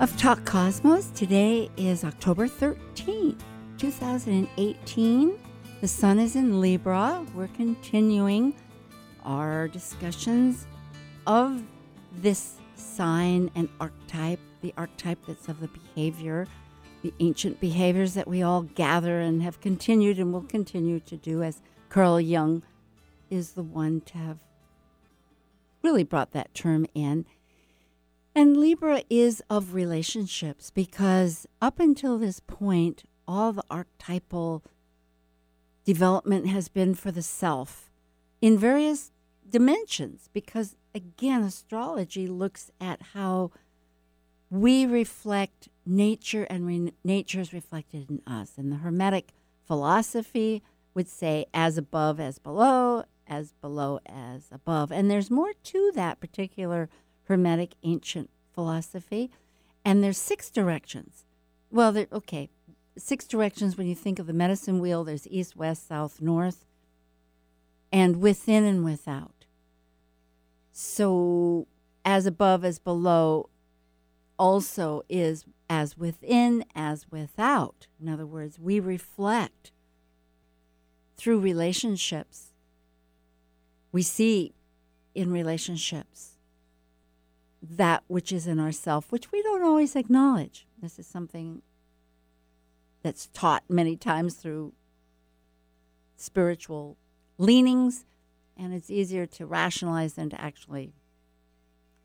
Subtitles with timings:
[0.00, 1.10] of Talk Cosmos.
[1.10, 3.40] Today is October 13th,
[3.78, 5.38] 2018.
[5.80, 7.26] The sun is in Libra.
[7.34, 8.54] We're continuing
[9.24, 10.68] our discussions
[11.26, 11.64] of
[12.12, 16.46] this sign and archetype, the archetype that's of the behavior,
[17.02, 21.42] the ancient behaviors that we all gather and have continued and will continue to do,
[21.42, 22.62] as Carl Jung
[23.30, 24.38] is the one to have
[25.82, 27.24] really brought that term in.
[28.38, 34.62] And Libra is of relationships because up until this point, all the archetypal
[35.84, 37.90] development has been for the self
[38.40, 39.10] in various
[39.50, 40.30] dimensions.
[40.32, 43.50] Because again, astrology looks at how
[44.50, 48.52] we reflect nature and re- nature is reflected in us.
[48.56, 49.30] And the Hermetic
[49.66, 50.62] philosophy
[50.94, 54.92] would say, as above, as below, as below, as above.
[54.92, 56.88] And there's more to that particular
[57.28, 59.30] Hermetic ancient philosophy.
[59.84, 61.24] And there's six directions.
[61.70, 62.48] Well, there, okay,
[62.96, 66.64] six directions when you think of the medicine wheel there's east, west, south, north,
[67.92, 69.44] and within and without.
[70.72, 71.66] So,
[72.04, 73.50] as above, as below,
[74.38, 77.86] also is as within, as without.
[78.00, 79.70] In other words, we reflect
[81.16, 82.52] through relationships.
[83.92, 84.54] We see
[85.14, 86.37] in relationships
[87.62, 90.66] that which is in ourself, which we don't always acknowledge.
[90.80, 91.62] This is something
[93.02, 94.72] that's taught many times through
[96.16, 96.96] spiritual
[97.36, 98.04] leanings,
[98.56, 100.92] and it's easier to rationalize than to actually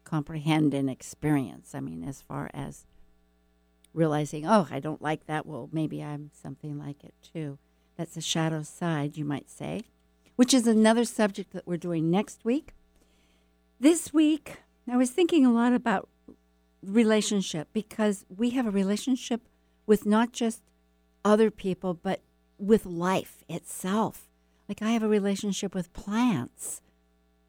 [0.03, 1.73] comprehend and experience.
[1.73, 2.85] I mean, as far as
[3.93, 7.57] realizing, oh, I don't like that, well, maybe I'm something like it too.
[7.95, 9.83] That's a shadow side, you might say,
[10.35, 12.73] which is another subject that we're doing next week.
[13.79, 16.09] This week, I was thinking a lot about
[16.81, 19.41] relationship because we have a relationship
[19.85, 20.61] with not just
[21.23, 22.21] other people, but
[22.57, 24.29] with life itself.
[24.67, 26.81] Like I have a relationship with plants.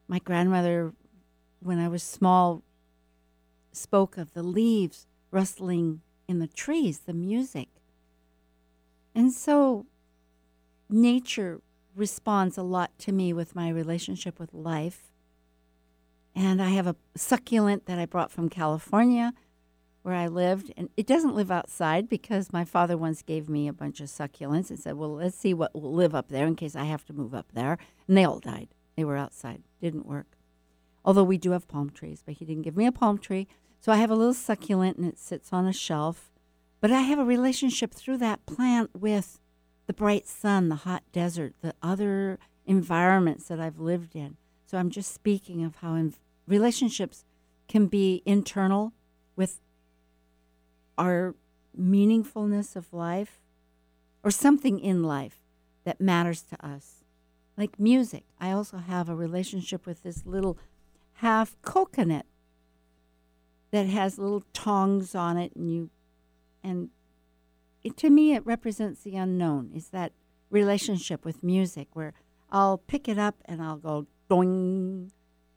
[0.08, 0.92] My grandmother,
[1.60, 2.62] when I was small,
[3.72, 7.68] spoke of the leaves rustling in the trees, the music.
[9.14, 9.86] And so
[10.88, 11.60] nature
[11.94, 15.13] responds a lot to me with my relationship with life.
[16.34, 19.32] And I have a succulent that I brought from California
[20.02, 20.72] where I lived.
[20.76, 24.68] And it doesn't live outside because my father once gave me a bunch of succulents
[24.68, 27.12] and said, well, let's see what will live up there in case I have to
[27.12, 27.78] move up there.
[28.06, 28.68] And they all died.
[28.96, 29.62] They were outside.
[29.80, 30.36] Didn't work.
[31.04, 33.46] Although we do have palm trees, but he didn't give me a palm tree.
[33.80, 36.30] So I have a little succulent and it sits on a shelf.
[36.80, 39.40] But I have a relationship through that plant with
[39.86, 44.36] the bright sun, the hot desert, the other environments that I've lived in.
[44.66, 45.94] So I'm just speaking of how
[46.46, 47.24] relationships
[47.68, 48.92] can be internal
[49.36, 49.60] with
[50.96, 51.34] our
[51.78, 53.40] meaningfulness of life
[54.22, 55.40] or something in life
[55.84, 57.04] that matters to us.
[57.56, 58.24] Like music.
[58.40, 60.58] I also have a relationship with this little
[61.14, 62.26] half coconut
[63.70, 65.90] that has little tongs on it and you
[66.62, 66.90] and
[67.82, 70.12] it, to me it represents the unknown is that
[70.50, 72.12] relationship with music where
[72.50, 75.10] I'll pick it up and I'll go doing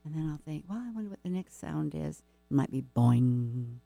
[0.08, 2.22] and then I'll think, well, I wonder what the next sound is.
[2.50, 3.76] It might be boing.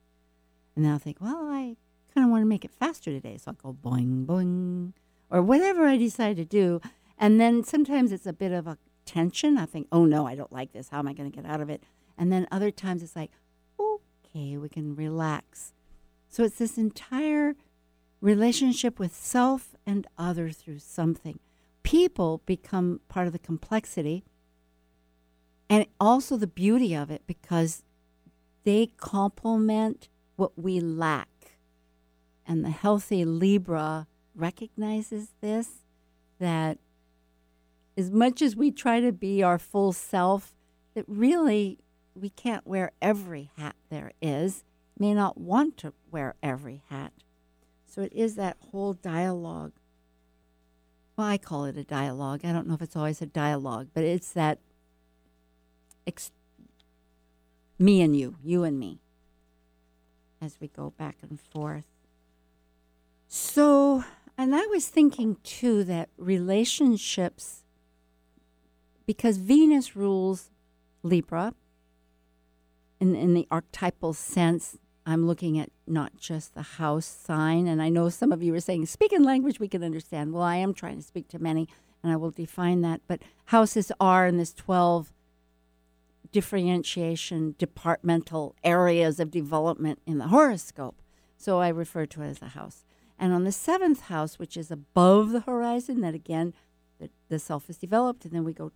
[0.75, 1.75] And then I'll think, well, I
[2.13, 3.37] kind of want to make it faster today.
[3.37, 4.93] So I'll go boing, boing,
[5.29, 6.79] or whatever I decide to do.
[7.17, 9.57] And then sometimes it's a bit of a tension.
[9.57, 10.89] I think, oh no, I don't like this.
[10.89, 11.83] How am I going to get out of it?
[12.17, 13.31] And then other times it's like,
[13.77, 15.73] okay, we can relax.
[16.29, 17.55] So it's this entire
[18.21, 21.39] relationship with self and other through something.
[21.83, 24.23] People become part of the complexity
[25.73, 27.81] and also the beauty of it because
[28.63, 31.57] they complement what we lack.
[32.45, 34.05] And the healthy Libra
[34.35, 35.69] recognizes this
[36.37, 36.77] that
[37.97, 40.53] as much as we try to be our full self,
[40.93, 41.79] that really
[42.13, 44.63] we can't wear every hat there is,
[44.99, 47.13] may not want to wear every hat.
[47.87, 49.71] So it is that whole dialogue.
[51.17, 52.41] Well, I call it a dialogue.
[52.43, 54.59] I don't know if it's always a dialogue, but it's that
[56.05, 56.31] ex-
[57.79, 58.99] me and you, you and me,
[60.41, 61.87] as we go back and forth.
[63.27, 64.03] So,
[64.37, 67.63] and I was thinking too that relationships,
[69.05, 70.49] because Venus rules
[71.01, 71.53] Libra,
[72.99, 77.67] in, in the archetypal sense, I'm looking at not just the house sign.
[77.67, 80.33] And I know some of you are saying, speak in language we can understand.
[80.33, 81.67] Well, I am trying to speak to many,
[82.01, 83.01] and I will define that.
[83.07, 85.11] But houses are in this 12
[86.33, 91.01] differentiation departmental areas of development in the horoscope.
[91.37, 92.83] So I refer to it as a house.
[93.17, 96.53] And on the seventh house, which is above the horizon, that again,
[96.99, 98.71] the, the self is developed, and then we go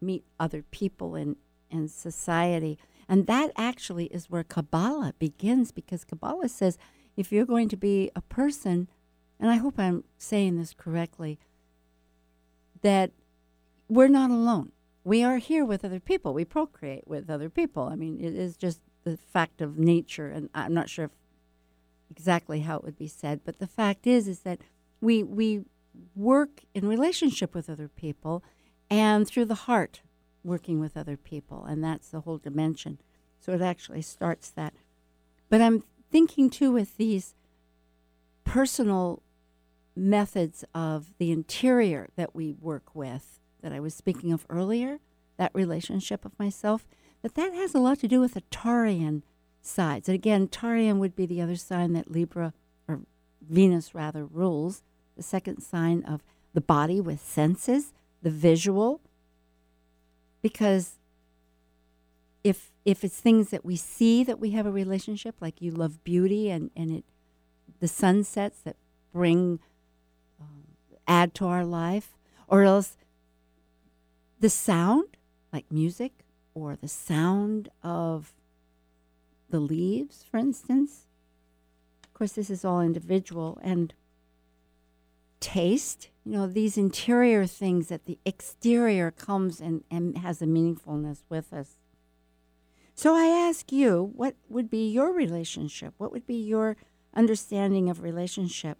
[0.00, 1.36] meet other people in,
[1.70, 2.78] in society.
[3.08, 6.78] And that actually is where Kabbalah begins because Kabbalah says
[7.16, 8.88] if you're going to be a person,
[9.38, 11.38] and I hope I'm saying this correctly,
[12.82, 13.10] that
[13.88, 14.72] we're not alone.
[15.06, 16.34] We are here with other people.
[16.34, 17.84] We procreate with other people.
[17.84, 21.12] I mean, it is just the fact of nature, and I'm not sure if
[22.10, 24.62] exactly how it would be said, but the fact is, is that
[25.00, 25.62] we we
[26.16, 28.42] work in relationship with other people,
[28.90, 30.02] and through the heart,
[30.42, 32.98] working with other people, and that's the whole dimension.
[33.38, 34.74] So it actually starts that.
[35.48, 37.36] But I'm thinking too with these
[38.42, 39.22] personal
[39.94, 43.35] methods of the interior that we work with
[43.66, 45.00] that I was speaking of earlier,
[45.38, 46.86] that relationship of myself,
[47.22, 49.22] that that has a lot to do with the Taurean
[49.60, 50.08] sides.
[50.08, 52.52] And again, Taurean would be the other sign that Libra
[52.86, 53.00] or
[53.42, 54.84] Venus rather rules,
[55.16, 56.22] the second sign of
[56.54, 57.92] the body with senses,
[58.22, 59.00] the visual.
[60.42, 60.92] Because
[62.44, 66.04] if if it's things that we see that we have a relationship, like you love
[66.04, 67.04] beauty and, and it
[67.80, 68.76] the sunsets that
[69.12, 69.58] bring
[70.40, 70.62] um,
[71.08, 72.16] add to our life,
[72.46, 72.96] or else
[74.46, 75.16] the sound,
[75.52, 76.12] like music,
[76.54, 78.32] or the sound of
[79.50, 81.08] the leaves, for instance.
[82.04, 83.92] Of course, this is all individual and
[85.40, 91.24] taste, you know, these interior things that the exterior comes and, and has a meaningfulness
[91.28, 91.74] with us.
[92.94, 95.92] So I ask you, what would be your relationship?
[95.98, 96.76] What would be your
[97.14, 98.78] understanding of relationship?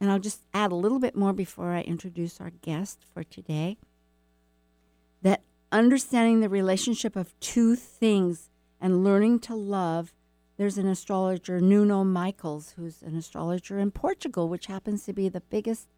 [0.00, 3.78] And I'll just add a little bit more before I introduce our guest for today.
[5.72, 10.12] Understanding the relationship of two things and learning to love.
[10.58, 15.40] There's an astrologer, Nuno Michaels, who's an astrologer in Portugal, which happens to be the
[15.40, 15.88] biggest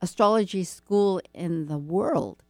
[0.00, 2.42] astrology school in the world.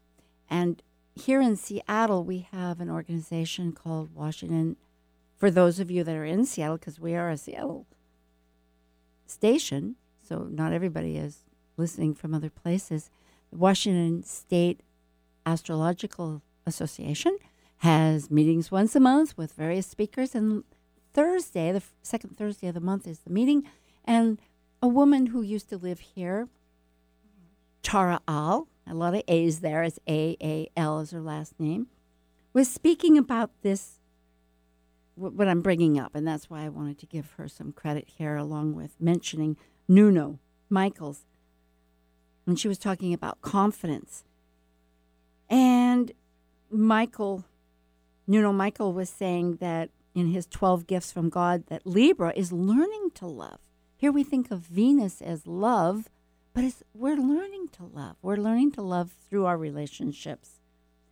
[0.49, 0.81] And
[1.17, 4.77] here in Seattle, we have an organization called Washington.
[5.37, 7.87] For those of you that are in Seattle, because we are a Seattle
[9.27, 11.41] station, so not everybody is
[11.77, 13.11] listening from other places.
[13.51, 14.83] Washington State
[15.45, 17.39] Astrological Association
[17.79, 20.35] has meetings once a month with various speakers.
[20.35, 20.65] And
[21.13, 23.65] Thursday, the second Thursday of the month, is the meeting.
[24.05, 24.39] And
[24.81, 26.49] a woman who used to live here,
[27.83, 31.89] Tara Aal, a lot of A's there, as A A L is her last name,
[32.53, 33.99] was speaking about this,
[35.15, 36.15] what I'm bringing up.
[36.15, 39.57] And that's why I wanted to give her some credit here, along with mentioning
[39.89, 40.39] Nuno
[40.71, 41.27] Michaels.
[42.47, 44.25] And she was talking about confidence.
[45.53, 46.13] And
[46.71, 47.45] Michael
[48.27, 53.11] Nuno Michael was saying that in his 12 gifts from God that Libra is learning
[53.17, 53.59] to love.
[53.97, 56.09] Here we think of Venus as love,
[56.55, 58.17] but we're learning to love.
[58.23, 60.61] We're learning to love through our relationships,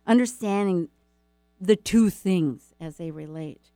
[0.07, 0.89] understanding
[1.59, 3.69] the two things as they relate.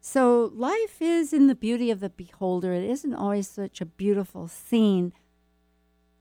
[0.00, 2.72] So life is in the beauty of the beholder.
[2.72, 5.12] It isn't always such a beautiful scene,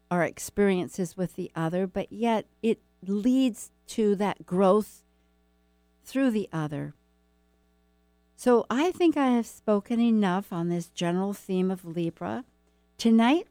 [0.10, 5.04] our experiences with the other, but yet it leads to that growth
[6.04, 6.94] through the other.
[8.36, 12.44] So I think I have spoken enough on this general theme of Libra.
[12.98, 13.48] Tonight,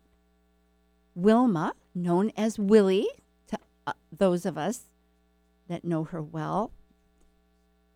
[1.14, 3.08] Wilma, known as Willie
[3.49, 4.82] to uh, those of us
[5.68, 6.73] that know her well,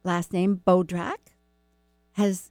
[0.03, 1.35] last name Bodrak,
[2.13, 2.51] has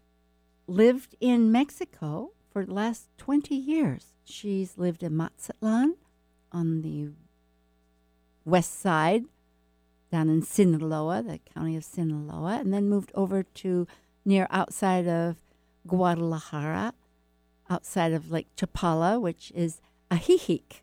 [0.68, 4.14] lived in Mexico for the last 20 years.
[4.26, 5.96] She's lived in Mazatlan
[6.52, 7.10] on the
[8.46, 9.26] west side
[10.12, 13.86] down in Sinaloa, the county of Sinaloa, and then moved over to
[14.26, 15.36] near outside of
[15.86, 16.96] Guadalajara,
[17.70, 20.82] outside of Lake Chapala, which is Ajijic,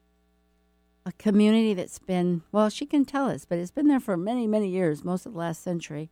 [1.05, 4.47] a community that's been, well, she can tell us, but it's been there for many,
[4.47, 6.09] many years, most of the last century,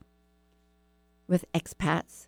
[1.29, 2.27] with expats.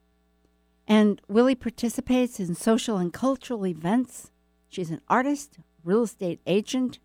[0.87, 4.31] And Willie participates in social and cultural events.
[4.69, 6.99] She's an artist, real estate agent,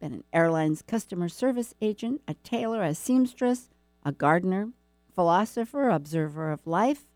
[0.00, 3.68] been an airline's customer service agent, a tailor, a seamstress,
[4.04, 4.70] a gardener,
[5.14, 7.06] philosopher, observer of life,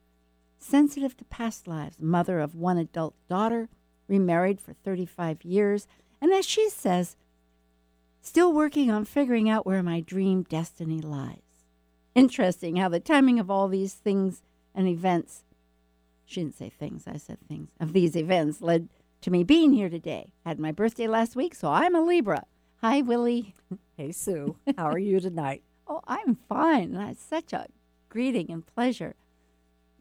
[0.58, 3.68] sensitive to past lives, mother of one adult daughter,
[4.08, 5.86] remarried for 35 years,
[6.20, 7.16] and as she says,
[8.20, 11.38] still working on figuring out where my dream destiny lies.
[12.14, 14.42] Interesting how the timing of all these things
[14.74, 15.44] and events,
[16.30, 18.88] she didn't say things, I said things, of these events led
[19.22, 20.32] to me being here today.
[20.46, 22.44] Had my birthday last week, so I'm a Libra.
[22.82, 23.54] Hi, Willie.
[23.96, 24.56] Hey, Sue.
[24.78, 25.62] How are you tonight?
[25.86, 26.94] oh, I'm fine.
[26.94, 27.66] That's such a
[28.08, 29.14] greeting and pleasure.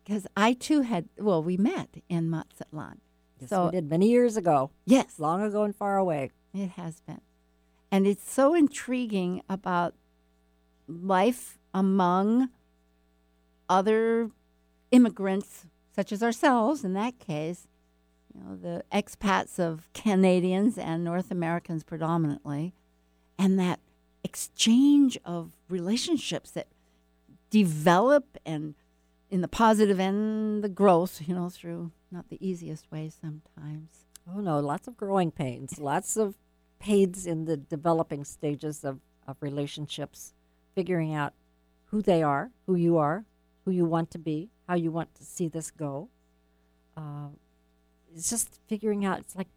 [0.01, 3.01] Because I too had, well, we met in Mazatlan.
[3.41, 6.31] Yes, So- we did many years ago, Yes, long ago and far away.
[6.53, 7.19] it has been.
[7.91, 9.95] And it's so intriguing about
[10.87, 12.49] life among
[13.67, 14.31] other
[14.91, 15.65] immigrants,
[15.99, 17.67] such as ourselves in that case,
[18.33, 22.73] you know, the expats of Canadians and North Americans predominantly,
[23.37, 23.81] and that
[24.23, 26.67] exchange of relationships that
[27.49, 28.75] develop and
[29.29, 34.05] in the positive and the growth, you know, through not the easiest way sometimes.
[34.33, 36.35] Oh, no, lots of growing pains, lots of
[36.79, 40.33] pains in the developing stages of, of relationships,
[40.73, 41.33] figuring out
[41.87, 43.25] who they are, who you are,
[43.69, 46.09] who you want to be, how you want to see this go.
[46.97, 47.27] Uh,
[48.15, 49.47] it's just figuring out, it's like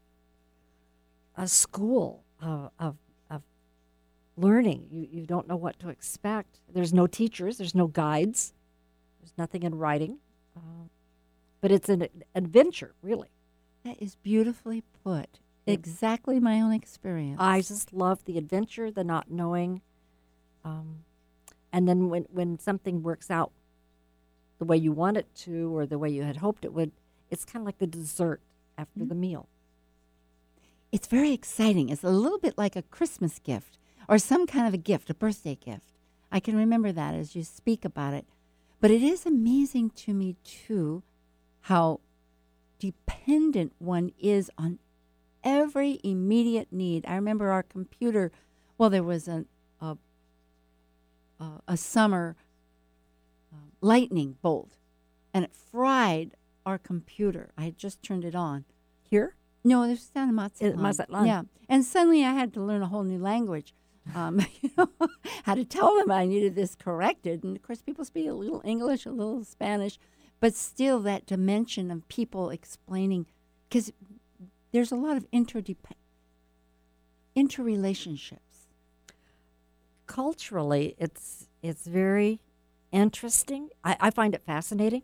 [1.34, 2.96] a school of, of,
[3.30, 3.40] of
[4.36, 4.86] learning.
[4.90, 6.58] You, you don't know what to expect.
[6.70, 8.52] There's no teachers, there's no guides,
[9.20, 10.18] there's nothing in writing.
[10.54, 10.88] Uh,
[11.62, 13.30] but it's an adventure, really.
[13.84, 15.38] That is beautifully put.
[15.66, 17.38] Exactly my own experience.
[17.40, 19.80] I just love the adventure, the not knowing,
[20.64, 21.04] um,
[21.72, 23.52] and then when when something works out
[24.62, 26.92] the way you want it to, or the way you had hoped it would,
[27.32, 28.40] it's kind of like the dessert
[28.78, 29.20] after the mm-hmm.
[29.20, 29.48] meal.
[30.92, 31.88] it's very exciting.
[31.88, 33.78] It's a little bit like a Christmas gift
[34.08, 35.86] or some kind of a gift, a birthday gift.
[36.30, 38.26] I can remember that as you speak about it.
[38.80, 41.02] But it is amazing to me, too,
[41.62, 42.00] how
[42.78, 44.78] dependent one is on
[45.42, 47.04] every immediate need.
[47.06, 48.32] I remember our computer,
[48.76, 49.44] well, there was a,
[49.80, 49.96] a,
[51.40, 52.36] a, a summer
[53.82, 54.76] lightning bolt,
[55.34, 57.52] and it fried our computer.
[57.58, 58.64] I had just turned it on.
[59.02, 59.34] Here,
[59.64, 60.80] No, this was down in Mazatlan.
[60.80, 61.26] Mazatlan.
[61.26, 63.74] Yeah, and suddenly I had to learn a whole new language.
[64.14, 64.88] Um, you know,
[65.44, 68.62] how to tell them I needed this corrected, and of course, people speak a little
[68.64, 69.98] English, a little Spanish,
[70.40, 73.26] but still that dimension of people explaining,
[73.68, 73.92] because
[74.72, 75.76] there's a lot of interdep-
[77.36, 78.38] interrelationships.
[80.06, 82.40] culturally, it's it's very
[82.92, 83.70] interesting.
[83.82, 85.02] I, I find it fascinating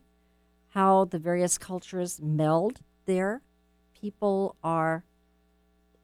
[0.75, 3.43] how the various cultures meld there.
[3.99, 5.05] People are,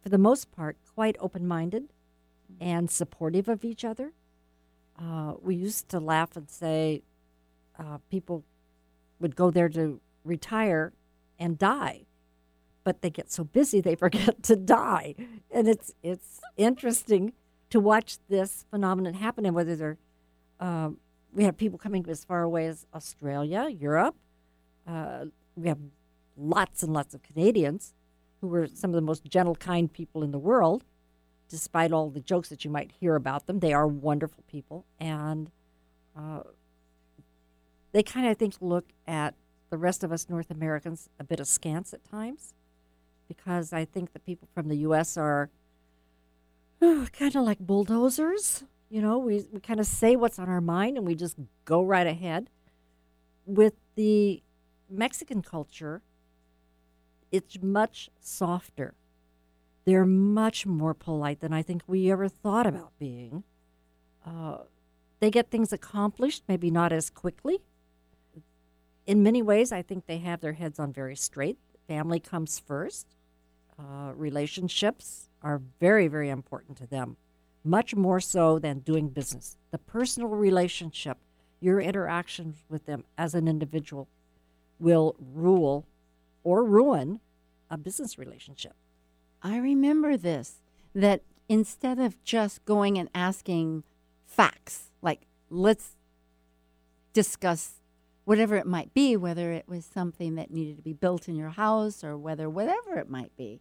[0.03, 1.93] for the most part, quite open minded
[2.61, 4.13] and supportive of each other.
[4.99, 7.03] Uh, we used to laugh and say
[7.79, 8.45] uh, people
[9.21, 10.93] would go there to retire
[11.39, 12.07] and die,
[12.85, 15.15] but they get so busy they forget to die.
[15.51, 17.33] And it's it's interesting
[17.71, 19.99] to watch this phenomenon happen and whether they're
[20.61, 20.99] um,
[21.35, 24.15] we have people coming as far away as Australia, Europe.
[24.87, 25.27] Uh,
[25.57, 25.79] we have
[26.37, 27.93] lots and lots of Canadians
[28.41, 30.85] who are some of the most gentle, kind people in the world,
[31.49, 33.61] despite all the jokes that you might hear about them.
[33.61, 35.51] They are wonderful people, and
[36.17, 36.43] uh,
[37.93, 39.35] they kind of, I think, look at
[39.71, 42.55] the rest of us North Americans a bit askance at times,
[43.27, 45.17] because I think the people from the U.S.
[45.17, 45.51] are
[46.81, 48.65] kind of like bulldozers.
[48.95, 51.35] You know, we, we kind of say what's on our mind and we just
[51.65, 52.49] go right ahead.
[53.45, 54.41] With the
[54.89, 56.01] Mexican culture,
[57.33, 58.95] it's much softer.
[59.85, 63.43] They're much more polite than I think we ever thought about being.
[64.25, 64.59] Uh,
[65.19, 67.63] they get things accomplished, maybe not as quickly.
[69.09, 71.59] In many ways, I think they have their heads on very straight.
[71.89, 73.09] Family comes first.
[73.77, 77.17] Uh, relationships are very, very important to them,
[77.65, 79.57] much more so than doing business.
[79.71, 81.19] The personal relationship,
[81.61, 84.09] your interactions with them as an individual,
[84.79, 85.87] will rule
[86.43, 87.21] or ruin
[87.71, 88.75] a business relationship.
[89.43, 90.57] I remember this
[90.95, 93.85] that instead of just going and asking
[94.27, 95.97] facts, like let's
[97.13, 97.81] discuss
[98.25, 101.51] whatever it might be, whether it was something that needed to be built in your
[101.51, 103.61] house or whether whatever it might be,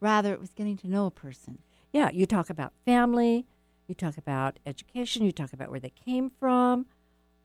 [0.00, 1.58] rather it was getting to know a person.
[1.96, 3.46] Yeah, you talk about family,
[3.88, 6.84] you talk about education, you talk about where they came from,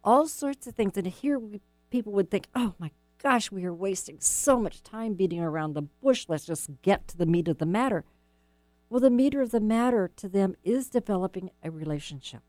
[0.03, 0.97] all sorts of things.
[0.97, 2.91] And here we, people would think, oh my
[3.23, 6.25] gosh, we are wasting so much time beating around the bush.
[6.27, 8.03] Let's just get to the meat of the matter.
[8.89, 12.41] Well, the meat of the matter to them is developing a relationship.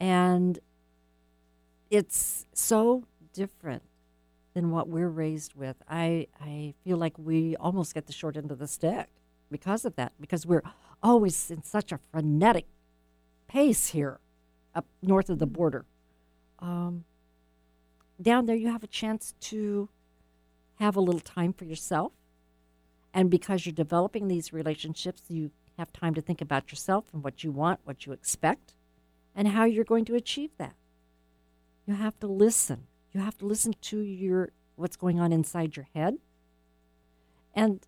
[0.00, 0.58] And
[1.88, 3.84] it's so different
[4.54, 5.76] than what we're raised with.
[5.88, 9.08] I I feel like we almost get the short end of the stick
[9.50, 10.62] because of that because we're
[11.02, 12.66] always in such a frenetic
[13.46, 14.18] pace here
[14.74, 15.84] up north of the border.
[16.58, 17.04] Um,
[18.20, 19.88] down there, you have a chance to
[20.76, 22.12] have a little time for yourself.
[23.12, 27.44] And because you're developing these relationships, you have time to think about yourself and what
[27.44, 28.74] you want, what you expect,
[29.34, 30.74] and how you're going to achieve that.
[31.86, 32.86] You have to listen.
[33.12, 36.16] You have to listen to your what's going on inside your head.
[37.54, 37.86] And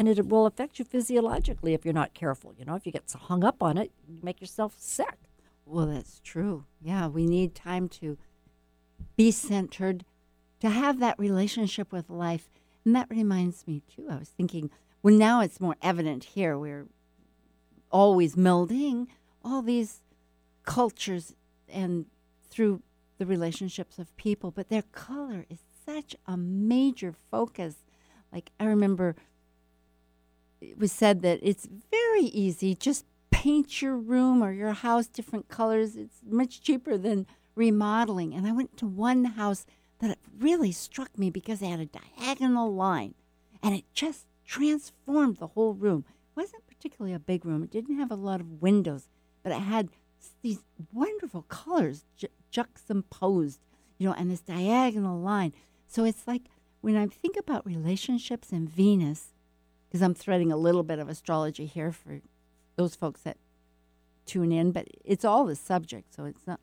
[0.00, 2.54] and it will affect you physiologically if you're not careful.
[2.58, 5.18] You know, if you get so hung up on it, you make yourself sick.
[5.66, 6.64] Well, that's true.
[6.80, 8.16] Yeah, we need time to
[9.14, 10.06] be centered,
[10.60, 12.48] to have that relationship with life.
[12.82, 14.70] And that reminds me, too, I was thinking,
[15.02, 16.56] well, now it's more evident here.
[16.56, 16.86] We're
[17.92, 19.08] always melding
[19.44, 20.00] all these
[20.64, 21.34] cultures
[21.68, 22.06] and
[22.48, 22.80] through
[23.18, 27.84] the relationships of people, but their color is such a major focus.
[28.32, 29.14] Like, I remember
[30.60, 32.74] it was said that it's very easy.
[32.74, 35.96] Just paint your room or your house different colors.
[35.96, 38.34] It's much cheaper than remodeling.
[38.34, 39.66] And I went to one house
[40.00, 43.14] that really struck me because they had a diagonal line
[43.62, 46.04] and it just transformed the whole room.
[46.08, 49.08] It wasn't particularly a big room, it didn't have a lot of windows,
[49.42, 49.90] but it had
[50.42, 50.60] these
[50.92, 53.60] wonderful colors ju- juxtaposed,
[53.98, 55.52] you know, and this diagonal line.
[55.86, 56.42] So it's like
[56.80, 59.32] when I think about relationships and Venus,
[59.90, 62.20] because I'm threading a little bit of astrology here for
[62.76, 63.36] those folks that
[64.24, 66.60] tune in, but it's all the subject, so it's not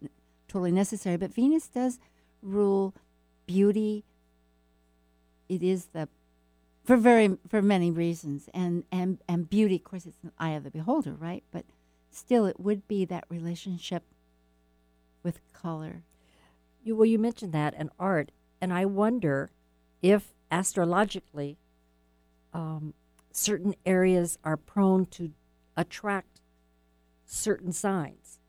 [0.48, 1.18] totally necessary.
[1.18, 2.00] But Venus does
[2.42, 2.94] rule
[3.46, 4.06] beauty.
[5.50, 6.08] It is the
[6.86, 10.64] for very for many reasons, and and and beauty, of course, it's an eye of
[10.64, 11.44] the beholder, right?
[11.52, 11.66] But
[12.10, 14.04] still, it would be that relationship
[15.22, 16.04] with color.
[16.84, 18.32] You, well, you mentioned that and art,
[18.62, 19.52] and I wonder
[20.02, 21.58] if astrologically,
[22.54, 22.94] um,
[23.38, 25.32] certain areas are prone to
[25.76, 26.42] attract
[27.26, 28.40] certain signs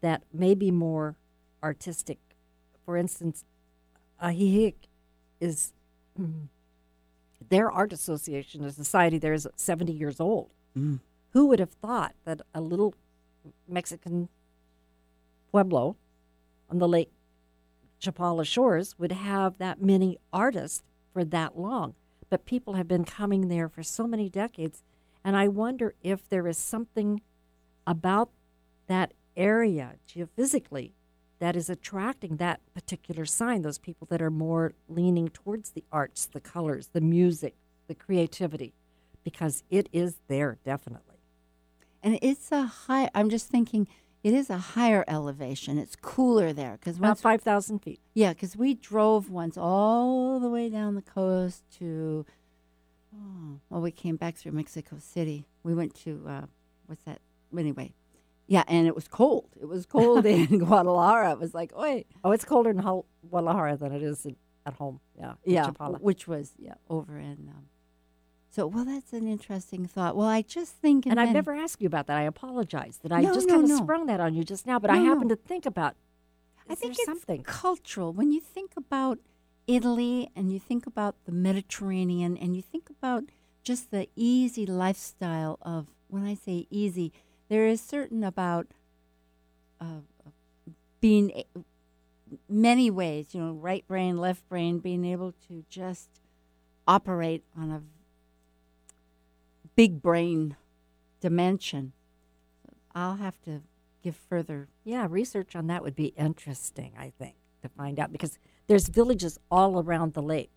[0.00, 1.16] that may be more
[1.62, 2.18] artistic.
[2.84, 3.44] For instance,
[4.22, 4.74] Ajijic
[5.40, 5.72] is
[7.48, 10.50] their art association, a society there is 70 years old.
[10.76, 11.00] Mm.
[11.32, 12.94] Who would have thought that a little
[13.68, 14.28] Mexican
[15.50, 15.96] pueblo
[16.70, 17.10] on the Lake
[18.00, 21.94] Chapala shores would have that many artists for that long?
[22.28, 24.82] But people have been coming there for so many decades.
[25.24, 27.20] And I wonder if there is something
[27.86, 28.30] about
[28.86, 30.92] that area geophysically
[31.38, 36.26] that is attracting that particular sign, those people that are more leaning towards the arts,
[36.26, 37.54] the colors, the music,
[37.88, 38.72] the creativity,
[39.22, 41.16] because it is there definitely.
[42.02, 43.10] And it's a high.
[43.14, 43.88] I'm just thinking,
[44.26, 45.78] it is a higher elevation.
[45.78, 48.00] It's cooler there because About 5,000 feet.
[48.12, 52.26] Yeah, because we drove once all the way down the coast to.
[53.14, 55.46] Oh, well, we came back through Mexico City.
[55.62, 56.46] We went to uh,
[56.86, 57.20] what's that?
[57.56, 57.94] Anyway,
[58.48, 59.50] yeah, and it was cold.
[59.60, 61.30] It was cold in Guadalajara.
[61.30, 62.78] It was like, oi, Oh, it's colder in
[63.30, 64.34] Guadalajara than it is in,
[64.66, 64.98] at home.
[65.16, 65.34] Yeah.
[65.44, 66.00] yeah, Chapala.
[66.00, 67.48] which was yeah over in.
[67.54, 67.66] Um,
[68.56, 70.16] so well, that's an interesting thought.
[70.16, 72.16] Well, I just think, And I've never asked you about that.
[72.16, 73.76] I apologize that I No, just no, kind of no.
[73.76, 75.34] sprung that on you just now, but I happened no.
[75.36, 75.94] to think about
[76.68, 77.42] I think it's something.
[77.42, 78.14] cultural.
[78.14, 79.18] When you think about
[79.66, 83.24] Italy and you think about the Mediterranean and you think about
[83.62, 87.12] just the easy lifestyle of, when I say easy,
[87.50, 88.68] there is certain about
[89.80, 90.00] uh,
[91.00, 91.46] being a-
[92.48, 96.08] many ways, you know, right brain, left brain, being able to just
[96.88, 97.82] operate on a
[99.76, 100.56] big brain
[101.20, 101.92] dimension.
[102.94, 103.62] I'll have to
[104.02, 108.38] give further Yeah, research on that would be interesting, I think, to find out because
[108.68, 110.50] there's villages all around the lake.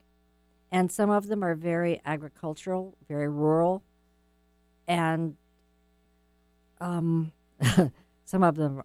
[0.72, 3.82] And some of them are very agricultural, very rural.
[4.88, 5.36] And
[6.80, 7.32] um,
[8.26, 8.84] some of them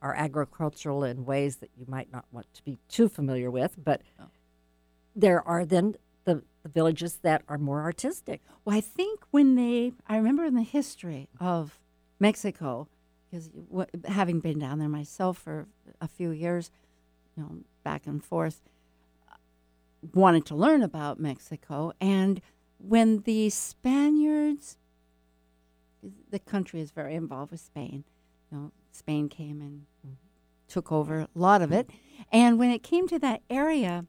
[0.00, 3.74] are agricultural in ways that you might not want to be too familiar with.
[3.82, 4.26] But Oh.
[5.16, 5.96] there are then
[6.64, 8.40] the, villages that are more artistic.
[8.64, 11.78] Well, I think when they, I remember in the history of
[12.18, 12.88] Mexico,
[13.30, 13.50] because
[14.06, 15.66] having been down there myself for
[16.00, 16.70] a few years,
[17.36, 17.50] you know,
[17.84, 18.60] back and forth,
[20.12, 21.92] wanted to learn about Mexico.
[22.00, 22.40] And
[22.78, 24.76] when the Spaniards,
[26.30, 28.04] the country is very involved with Spain,
[28.50, 30.14] you know, Spain came and mm-hmm.
[30.68, 31.90] took over a lot of it.
[32.30, 34.06] And when it came to that area,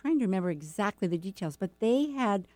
[0.00, 2.46] trying to remember exactly the details, but they had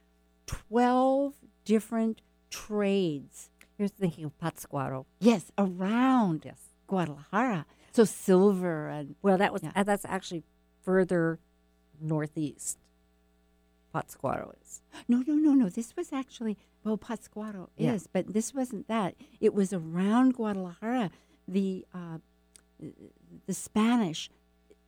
[0.46, 3.50] 12 different trades.
[3.78, 5.07] You're thinking of Pátzcuaro.
[5.20, 6.61] Yes, around Yes.
[6.87, 7.66] Guadalajara.
[7.92, 9.72] So silver and Well, that was Yeah.
[9.74, 10.44] uh, that's actually
[10.83, 11.38] further
[12.00, 12.78] northeast.
[13.94, 14.83] Pátzcuaro is.
[15.09, 15.68] No, no, no, no.
[15.68, 17.94] This was actually well, Pátzcuaro Yeah.
[17.94, 19.14] is, but this wasn't that.
[19.40, 21.11] It was around Guadalajara.
[21.48, 22.18] The uh,
[23.46, 24.28] the Spanish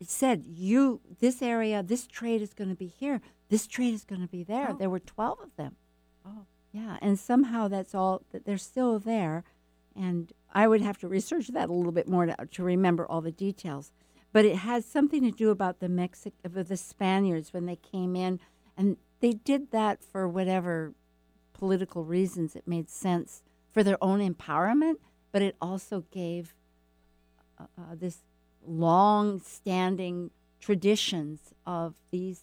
[0.04, 3.20] said, "You, this area, this trade is going to be here.
[3.48, 4.76] This trade is going to be there." Oh.
[4.76, 5.76] There were twelve of them.
[6.24, 6.46] Oh.
[6.72, 9.44] Yeah, and somehow that's all that they're still there,
[9.94, 13.22] and I would have to research that a little bit more to, to remember all
[13.22, 13.92] the details.
[14.32, 18.40] But it has something to do about the Mexic the Spaniards when they came in,
[18.76, 20.92] and they did that for whatever
[21.54, 24.96] political reasons it made sense for their own empowerment,
[25.32, 26.54] but it also gave
[27.58, 27.94] uh, uh,
[28.66, 32.42] this long-standing traditions of these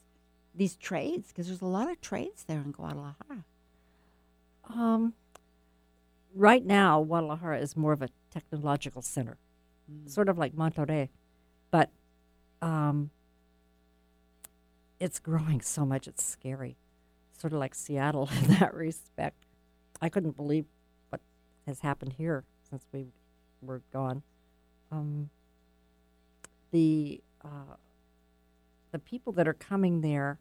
[0.55, 3.43] these trades because there's a lot of trades there in Guadalajara.
[4.69, 5.13] Um,
[6.35, 9.37] right now, Guadalajara is more of a technological center,
[10.05, 11.09] sort of like Monterrey,
[11.71, 11.89] but
[12.61, 13.09] um,
[14.99, 16.77] it's growing so much it's scary.
[17.35, 19.45] Sort of like Seattle in that respect.
[20.01, 20.65] I couldn't believe
[21.09, 21.21] what
[21.65, 23.07] has happened here since we
[23.61, 24.21] were gone.
[24.91, 25.29] Um,
[26.73, 27.75] the uh,
[28.91, 30.39] the people that are coming there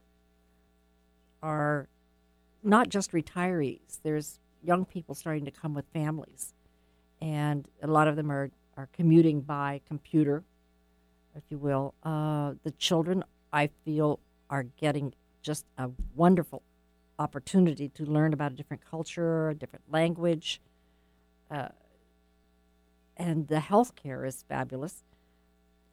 [1.43, 1.89] are
[2.63, 4.01] not just retirees.
[4.03, 6.55] There's young people starting to come with families,
[7.21, 10.43] and a lot of them are, are commuting by computer,
[11.35, 11.95] if you will.
[12.03, 14.19] Uh, the children, I feel,
[14.49, 16.63] are getting just a wonderful
[17.19, 20.61] opportunity to learn about a different culture, a different language,
[21.51, 21.69] uh,
[23.17, 25.03] and the healthcare is fabulous.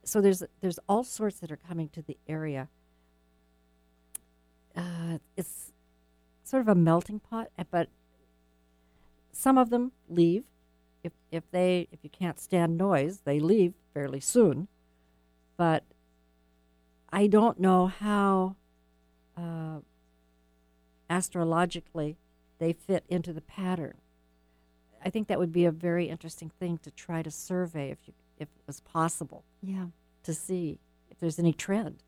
[0.03, 2.69] So there's there's all sorts that are coming to the area.
[4.75, 5.71] Uh, it's
[6.43, 7.89] sort of a melting pot, uh, but
[9.31, 10.45] some of them leave.
[11.03, 14.67] If if they if you can't stand noise, they leave fairly soon.
[15.57, 15.83] But
[17.11, 18.55] I don't know how
[19.37, 19.79] uh,
[21.09, 22.17] astrologically
[22.59, 23.95] they fit into the pattern.
[25.03, 28.13] I think that would be a very interesting thing to try to survey if you
[28.39, 29.87] if it was possible Yeah.
[30.23, 32.03] to see if there's any trend.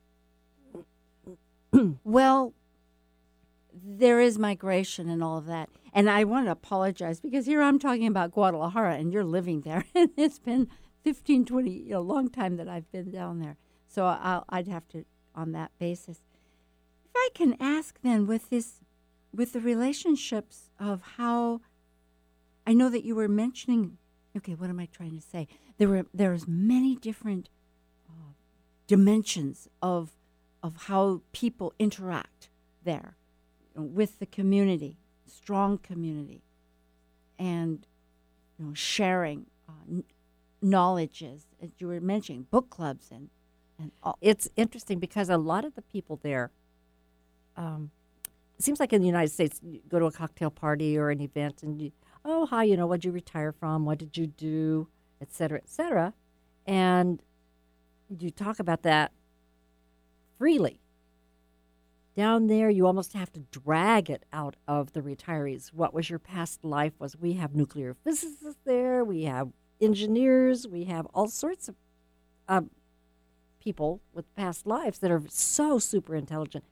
[2.03, 2.53] Well,
[3.73, 5.69] there is migration and all of that.
[5.93, 9.85] And I want to apologize because here I'm talking about Guadalajara and you're living there.
[9.95, 10.67] And it's been
[11.03, 13.57] 15, 20, you know, a long time that I've been down there.
[13.87, 16.17] So I'll, I'd have to, on that basis.
[17.05, 18.81] If I can ask then with this,
[19.33, 21.61] with the relationships of how,
[22.67, 23.97] I know that you were mentioning,
[24.37, 25.47] okay, what am I trying to say?
[25.77, 27.49] There were, there's many different
[28.09, 28.33] uh,
[28.87, 30.11] dimensions of
[30.63, 32.49] of how people interact
[32.83, 33.15] there
[33.73, 36.43] with the community, strong community,
[37.39, 37.87] and
[38.59, 40.03] you know sharing uh, n-
[40.61, 43.29] knowledges as you were mentioning, book clubs and
[43.79, 44.17] and all.
[44.21, 46.51] It's interesting because a lot of the people there,
[47.57, 47.91] um,
[48.57, 51.21] it seems like in the United States, you go to a cocktail party or an
[51.21, 51.91] event and you,
[52.23, 53.85] oh, hi, you know, what'd you retire from?
[53.85, 54.87] What did you do?
[55.21, 56.13] Et cetera, et cetera.
[56.65, 57.21] And
[58.09, 59.11] you talk about that
[60.37, 60.79] freely.
[62.15, 65.69] Down there, you almost have to drag it out of the retirees.
[65.73, 66.93] What was your past life?
[66.99, 71.75] Was we have nuclear physicists there, we have engineers, we have all sorts of
[72.49, 72.61] uh,
[73.59, 76.65] people with past lives that are so super intelligent,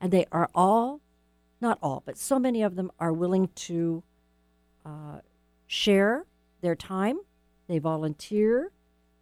[0.00, 1.00] and they are all,
[1.60, 4.02] not all, but so many of them are willing to
[4.84, 5.18] uh,
[5.66, 6.24] share
[6.60, 7.18] their time.
[7.68, 8.72] They volunteer,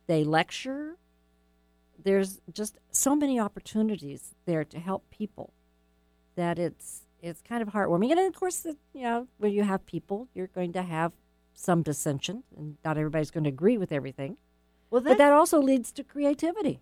[0.07, 0.97] they lecture,
[2.03, 5.53] there's just so many opportunities there to help people
[6.35, 8.11] that it's it's kind of heartwarming.
[8.11, 11.13] And of course, you know, when you have people, you're going to have
[11.53, 14.39] some dissension, and not everybody's going to agree with everything.
[14.91, 16.81] Well, But that also leads to creativity.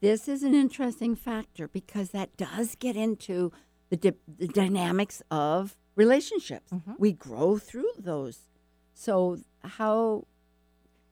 [0.00, 3.50] this is an interesting factor because that does get into
[3.88, 6.72] the, di- the dynamics of relationships.
[6.72, 6.98] Mhm.
[6.98, 8.48] We grow through those.
[8.94, 10.26] So, how,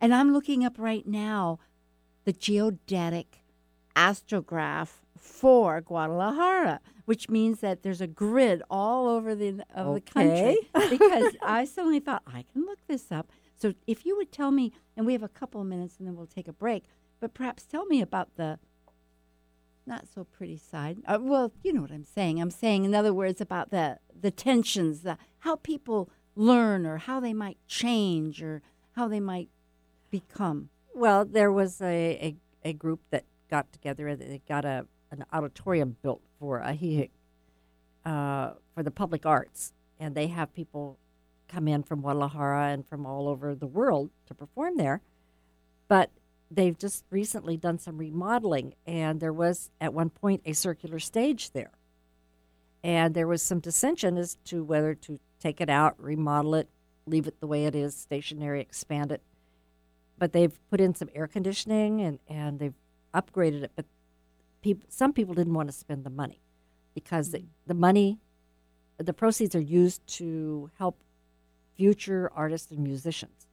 [0.01, 1.59] and I'm looking up right now
[2.25, 3.43] the geodetic
[3.97, 10.57] astrograph for Guadalajara, which means that there's a grid all over the of the country.
[10.91, 13.31] because I suddenly thought I can look this up.
[13.57, 16.17] So if you would tell me, and we have a couple of minutes, and then
[16.17, 16.85] we'll take a break.
[17.21, 18.59] But perhaps tell me about the
[19.91, 20.99] not so pretty side.
[21.07, 22.41] Uh, well, you know what I'm saying.
[22.41, 27.21] I'm saying, in other words, about the the tensions, the, how people learn, or how
[27.21, 29.49] they might change, or how they might
[30.11, 30.71] become.
[30.95, 35.97] Well, there was a, a, a group that got together they got a an auditorium
[36.03, 37.11] built for Ajijic
[38.05, 40.99] uh, for the public arts, and they have people
[41.49, 45.01] come in from Guadalajara and from all over the world to perform there.
[45.89, 46.11] But
[46.51, 51.53] they've just recently done some remodeling, and there was at one point a circular stage
[51.53, 51.71] there.
[52.83, 56.69] And there was some dissension as to whether to take it out, remodel it,
[57.07, 59.23] leave it the way it is, stationary, expand it.
[60.19, 62.75] But they've put in some air conditioning and, and they've
[63.15, 63.73] upgraded it.
[63.77, 63.85] But
[64.63, 66.41] people, some people didn't want to spend the money
[66.95, 67.47] because the, mm-hmm.
[67.67, 68.19] the money,
[68.99, 70.99] the proceeds are used to help
[71.77, 73.47] future artists and musicians.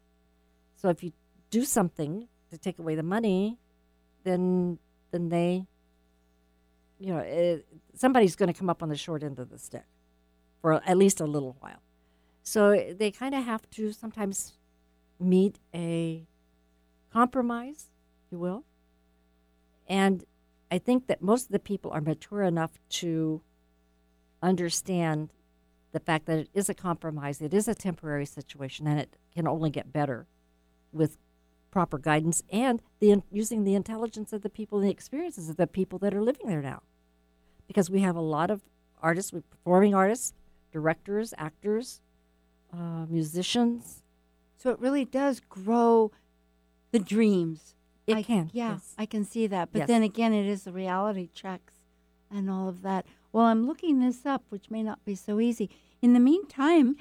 [0.76, 1.12] So if you
[1.50, 3.58] do something to take away the money,
[4.24, 4.80] then
[5.12, 5.66] then they,
[7.00, 9.86] you know, it, somebody's going to come up on the short end of the stick
[10.62, 11.82] for at least a little while.
[12.44, 14.54] So they kind of have to sometimes
[15.20, 16.26] meet a
[17.12, 17.88] compromise,
[18.32, 18.64] you will.
[19.88, 20.24] And
[20.70, 23.42] I think that most of the people are mature enough to
[24.42, 25.34] understand
[25.94, 29.48] the fact that it is a compromise, it is a temporary situation, and it can
[29.48, 30.28] only get better
[30.92, 31.18] with
[31.78, 35.68] proper guidance and the using the intelligence of the people and the experiences of the
[35.68, 36.82] people that are living there now.
[37.68, 38.64] Because we have a lot of
[39.00, 40.34] artists, we performing artists,
[40.72, 42.02] directors, actors,
[42.74, 44.02] uh, musicians.
[44.56, 46.12] So it really does grow
[46.90, 47.76] the dreams.
[48.08, 48.50] It I, can.
[48.54, 48.96] Yeah, yes.
[48.98, 49.70] I can see that.
[49.72, 49.88] But Yes.
[49.88, 51.76] then again, it is the reality checks
[52.32, 53.06] and all of that.
[53.32, 55.70] Well, I'm looking this up, which may not be so easy.
[56.02, 56.96] In the meantime,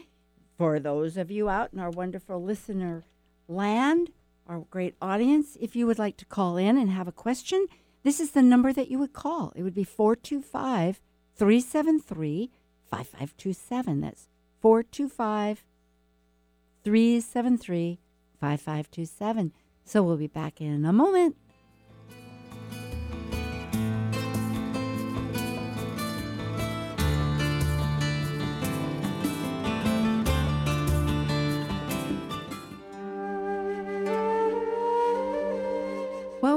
[0.58, 3.04] for those of you out in our wonderful listener
[3.48, 4.10] land,
[4.48, 7.66] our great audience, if you would like to call in and have a question,
[8.02, 9.52] this is the number that you would call.
[9.56, 11.00] It would be 425
[11.34, 12.50] 373
[12.90, 14.00] 5527.
[14.00, 14.28] That's
[14.60, 15.64] 425
[16.84, 17.98] 373
[18.40, 19.52] 5527.
[19.84, 21.36] So we'll be back in a moment.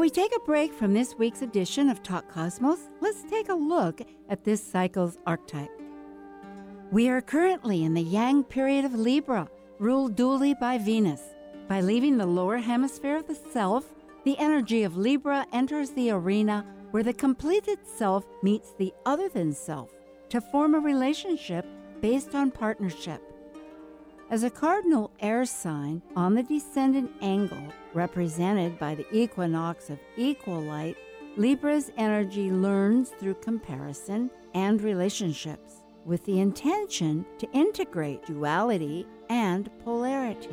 [0.10, 4.02] We take a break from this week's edition of Talk Cosmos, let's take a look
[4.28, 5.70] at this cycle's archetype.
[6.92, 11.22] We are currently in the Yang period of Libra, ruled duly by Venus.
[11.68, 13.94] By leaving the lower hemisphere of the self,
[14.26, 19.54] the energy of Libra enters the arena where the completed self meets the other than
[19.54, 19.92] self
[20.30, 21.68] to form a relationship
[22.02, 23.22] based on partnership.
[24.32, 30.62] As a cardinal air sign on the descendant angle, represented by the equinox of equal
[30.62, 30.98] light,
[31.36, 40.52] Libra's energy learns through comparison and relationships with the intention to integrate duality and polarities.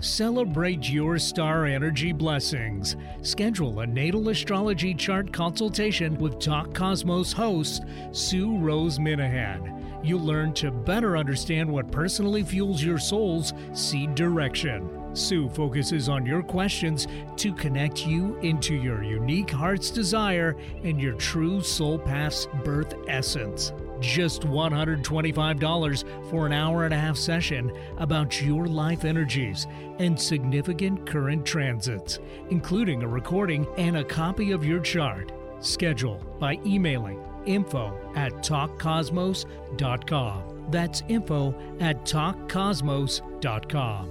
[0.00, 2.96] Celebrate your star energy blessings.
[3.20, 9.83] Schedule a natal astrology chart consultation with Talk Cosmos host Sue Rose Minahan.
[10.04, 14.86] You'll learn to better understand what personally fuels your soul's seed direction.
[15.14, 21.14] Sue focuses on your questions to connect you into your unique heart's desire and your
[21.14, 23.72] true soul path's birth essence.
[24.00, 29.66] Just $125 for an hour and a half session about your life energies
[30.00, 32.18] and significant current transits,
[32.50, 35.32] including a recording and a copy of your chart.
[35.60, 40.70] Schedule by emailing info at talkcosmos.com.
[40.70, 44.10] That's info at talkcosmos.com.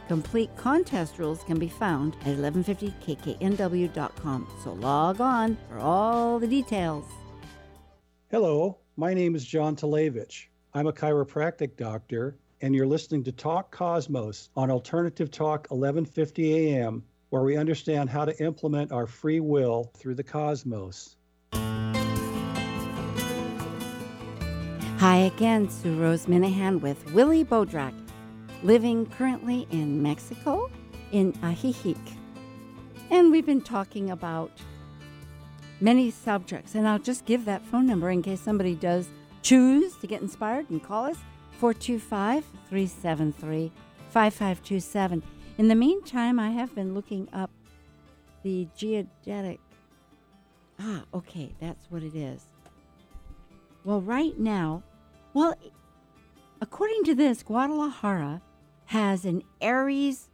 [0.08, 7.06] Complete contest rules can be found at 1150kknw.com, so log on for all the details.
[8.30, 10.48] Hello, my name is John Talevich.
[10.74, 17.04] I'm a chiropractic doctor, and you're listening to Talk Cosmos on Alternative Talk 1150 AM,
[17.30, 21.16] where we understand how to implement our free will through the cosmos.
[25.00, 27.94] Hi again, Sue Rose Minahan with Willie Bodrak,
[28.62, 30.70] living currently in Mexico,
[31.12, 31.98] in Ajijic.
[33.10, 34.52] And we've been talking about
[35.80, 36.76] many subjects.
[36.76, 39.10] And I'll just give that phone number in case somebody does
[39.42, 41.18] choose to get inspired and call us
[41.62, 43.72] 425 373
[44.10, 45.22] 5527.
[45.60, 47.52] In the meantime, I have been looking up
[48.42, 49.60] the geodetic.
[50.80, 52.42] Ah, okay, that's what it is.
[53.84, 54.82] Well, right now,
[55.36, 55.54] well,
[56.62, 58.42] according to this, Guadalajara
[58.86, 60.30] has an Aries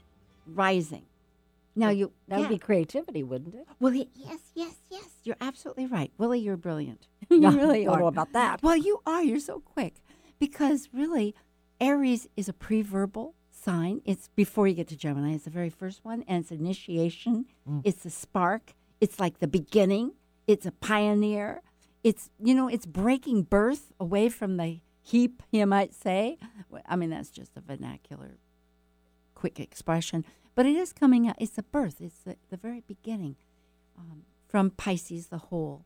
[0.45, 1.03] rising.
[1.75, 2.49] Now you That would yeah.
[2.51, 3.67] be creativity, wouldn't it?
[3.81, 5.09] Well, yes, yes, yes.
[5.25, 6.09] You're absolutely right.
[6.17, 7.05] Willie, you're brilliant.
[7.29, 7.99] you really don't are.
[7.99, 8.63] know about that.
[8.63, 9.21] Well, you are.
[9.21, 9.95] You're so quick.
[10.39, 11.35] Because really,
[11.79, 14.01] Aries is a preverbal sign.
[14.05, 15.33] It's before you get to Gemini.
[15.33, 17.45] It's the very first one, and it's initiation.
[17.83, 18.73] It's a spark.
[19.01, 20.13] It's like the beginning.
[20.47, 21.61] It's a pioneer.
[22.03, 25.43] It's you know, it's breaking birth away from the heap.
[25.51, 26.37] You might say.
[26.85, 28.37] I mean, that's just a vernacular
[29.35, 31.35] quick expression, but it is coming out.
[31.37, 32.01] It's a birth.
[32.01, 33.35] It's the, the very beginning
[33.97, 35.85] um, from Pisces, the whole.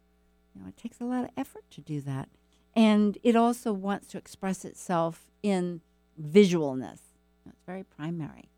[0.56, 2.30] You know, it takes a lot of effort to do that,
[2.76, 5.82] and it also wants to express itself in
[6.22, 7.00] visualness.
[7.46, 8.50] It's very primary.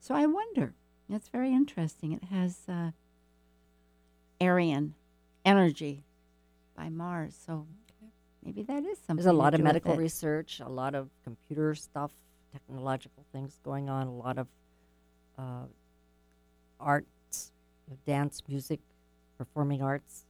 [0.00, 0.74] So I wonder.
[1.08, 2.12] It's very interesting.
[2.12, 2.90] It has uh,
[4.40, 4.94] Aryan
[5.44, 6.04] energy
[6.76, 7.66] by Mars, so
[8.44, 9.16] maybe that is something.
[9.16, 12.12] There's a lot of medical research, a lot of computer stuff,
[12.52, 14.46] technological things going on, a lot of
[15.38, 15.66] uh,
[16.80, 17.52] arts,
[18.06, 18.80] dance, music,
[19.38, 20.24] performing arts.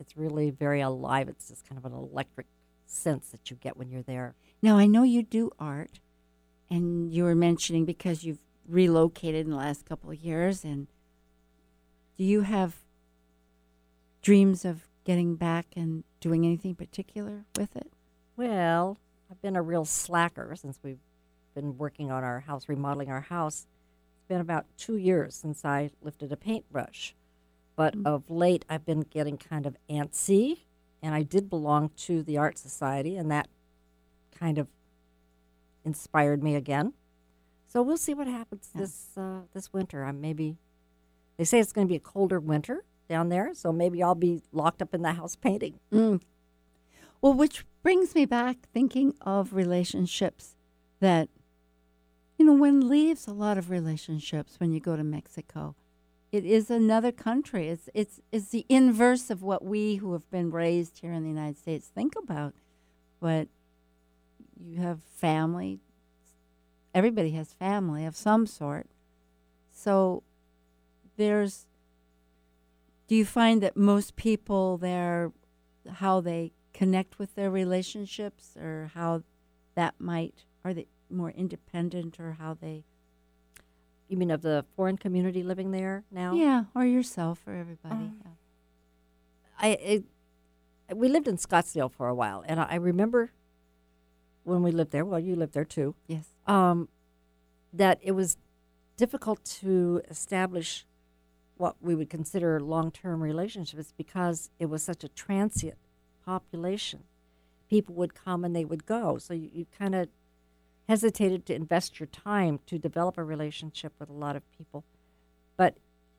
[0.00, 1.28] It's really very alive.
[1.28, 2.46] It's just kind of an electric
[2.86, 4.34] sense that you get when you're there.
[4.62, 6.00] Now, I know you do art,
[6.70, 10.64] and you were mentioning because you've relocated in the last couple of years.
[10.64, 10.86] And
[12.16, 12.76] do you have
[14.22, 17.92] dreams of getting back and doing anything particular with it?
[18.36, 18.98] Well,
[19.30, 21.00] I've been a real slacker since we've
[21.54, 23.66] been working on our house, remodeling our house.
[24.18, 27.14] It's been about two years since I lifted a paintbrush.
[27.76, 30.60] But of late, I've been getting kind of antsy,
[31.02, 33.48] and I did belong to the Art Society, and that
[34.38, 34.68] kind of
[35.84, 36.92] inspired me again.
[37.66, 38.80] So we'll see what happens Yeah.
[38.82, 40.04] this uh, this winter.
[40.04, 40.56] I maybe
[41.36, 44.42] they say it's going to be a colder winter down there, so maybe I'll be
[44.52, 45.78] locked up in the house painting.
[45.92, 46.20] Mm.
[47.22, 50.54] Well, which brings me back thinking of relationships
[51.00, 51.28] that,
[52.38, 55.74] you know, one leaves a lot of relationships when you go to Mexico.
[56.32, 57.68] It is another country.
[57.68, 61.28] It's it's it's the inverse of what we who have been raised here in the
[61.28, 62.54] United States think about.
[63.20, 63.48] But
[64.60, 65.80] you have family.
[66.94, 68.86] Everybody has family of some sort.
[69.72, 70.22] So
[71.16, 71.66] there's
[73.08, 75.32] do you find that most people there
[75.94, 79.24] how they connect with their relationships or how
[79.74, 82.84] that might are they more independent or how they
[84.10, 86.34] You mean of the foreign community living there now?
[86.34, 88.30] yeah or yourself or everybody Um, yeah.
[89.58, 90.04] I it,
[90.94, 93.30] we lived in Scottsdale for a while, and I, remember
[94.42, 95.04] when we lived there.
[95.04, 95.94] Well, you lived there too.
[96.08, 96.88] yes Um,
[97.72, 98.36] that it was
[98.96, 100.86] difficult to establish
[101.56, 105.78] what we would consider long-term relationships because it was such a transient
[106.24, 107.04] population.
[107.68, 110.08] People would come and they would go, so you, you kind of
[110.88, 114.84] hesitated to invest your time to develop a relationship with a lot of people.
[115.56, 115.76] But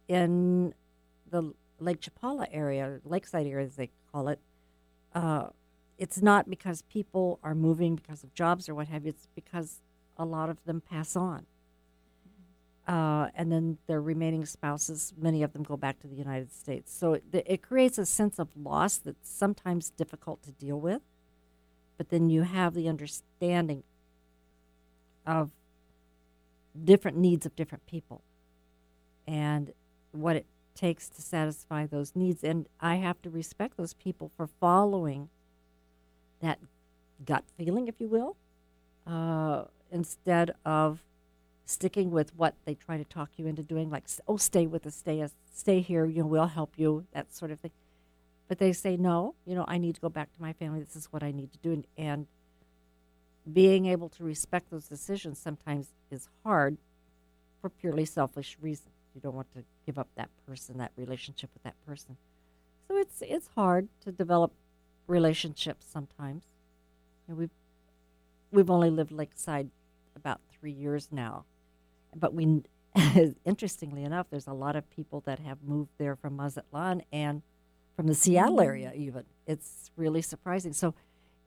[0.08, 0.74] in
[1.30, 4.40] the Lake Chapala area, lakeside area as they call it,
[5.14, 5.48] uh,
[5.98, 9.10] it's not because people are moving because of jobs or what have you.
[9.10, 9.82] It's because
[10.18, 11.46] a lot of them pass on.
[12.88, 16.94] Uh, and then their remaining spouses, many of them go back to the United States.
[16.94, 21.02] So it, it creates a sense of loss that's sometimes difficult to deal with.
[21.98, 23.84] But then you have the understanding
[25.26, 25.52] of
[26.84, 28.22] different needs of different people
[29.28, 29.74] and
[30.12, 32.44] what it takes to satisfy those needs.
[32.44, 35.30] And I have to respect those people for following
[36.42, 36.60] that
[37.26, 38.36] gut feeling, if you will,
[39.06, 41.04] uh, instead of
[41.66, 44.96] sticking with what they try to talk you into doing, like, oh, stay with us,
[44.96, 47.72] stay, stay here, you know, we'll help you, that sort of thing.
[48.48, 50.82] But they say, no, you know, I need to go back to my family.
[50.82, 51.72] This is what I need to do.
[51.72, 52.28] And, and
[53.52, 56.78] being able to respect those decisions sometimes is hard
[57.60, 58.90] for purely selfish reasons.
[59.16, 62.18] You don't want to give up that person, that relationship with that person.
[62.88, 64.52] So it's it's hard to develop
[65.08, 66.44] relationships sometimes.
[67.28, 67.50] And we've
[68.52, 69.70] we've only lived lakeside
[70.16, 71.46] about three years now,
[72.16, 72.64] but we
[73.46, 77.42] interestingly enough, there's a lot of people that have moved there from Mazatlan and
[77.96, 78.66] from the Seattle mm.
[78.66, 78.92] area.
[78.96, 80.74] Even it's really surprising.
[80.74, 80.94] So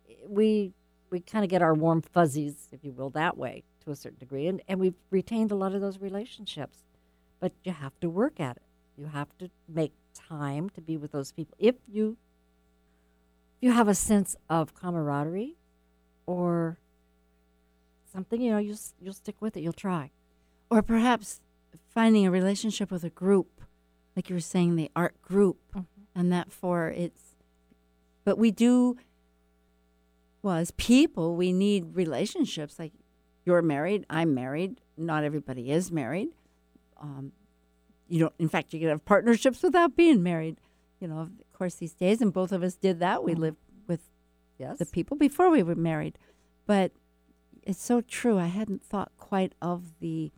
[0.08, 0.72] eh, we
[1.14, 4.18] we kind of get our warm fuzzies, if you will, that way to a certain
[4.18, 6.78] degree, and and we've retained a lot of those relationships.
[7.38, 8.62] But you have to work at it.
[8.96, 11.56] You have to make time to be with those people.
[11.58, 12.16] If you
[13.56, 15.54] if you have a sense of camaraderie
[16.26, 16.78] or
[18.12, 19.60] something, you know, you'll you'll stick with it.
[19.60, 20.10] You'll try.
[20.70, 21.40] or perhaps
[21.88, 23.60] finding a relationship with a group,
[24.16, 26.18] like you were saying, the art group, mm-hmm.
[26.18, 27.36] and that for it's.
[28.24, 28.96] But we do.
[30.44, 32.78] Well, as people, we need relationships.
[32.78, 32.92] Like
[33.46, 34.78] you're married, I'm married.
[34.94, 36.28] Not everybody is married.
[37.00, 37.32] Um,
[38.08, 38.34] you don't.
[38.38, 40.58] In fact, you can have partnerships without being married.
[41.00, 43.24] You know, of course, these days, and both of us did that.
[43.24, 44.00] We lived with
[44.58, 44.78] Yes.
[44.78, 46.18] the people before we were married.
[46.66, 46.92] But
[47.62, 48.38] it's so true.
[48.38, 50.30] I hadn't thought quite of the,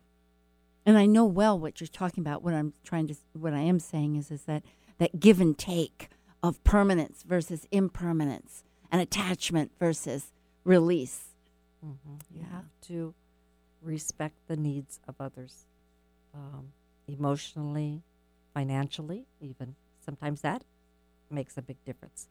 [0.85, 2.43] and I know well what you're talking about.
[2.43, 4.63] What I'm trying to, what I am saying is, is that
[4.99, 6.07] that give and take
[6.41, 10.31] of permanence versus impermanence, and attachment versus
[10.63, 11.33] release.
[11.83, 12.21] Mhm.
[12.31, 12.45] You Yeah.
[12.49, 13.13] have to
[13.81, 15.67] respect the needs of others,
[16.33, 16.73] um,
[17.07, 18.03] emotionally,
[18.53, 19.75] financially, even.
[19.99, 20.63] Sometimes that
[21.29, 22.27] makes a big difference.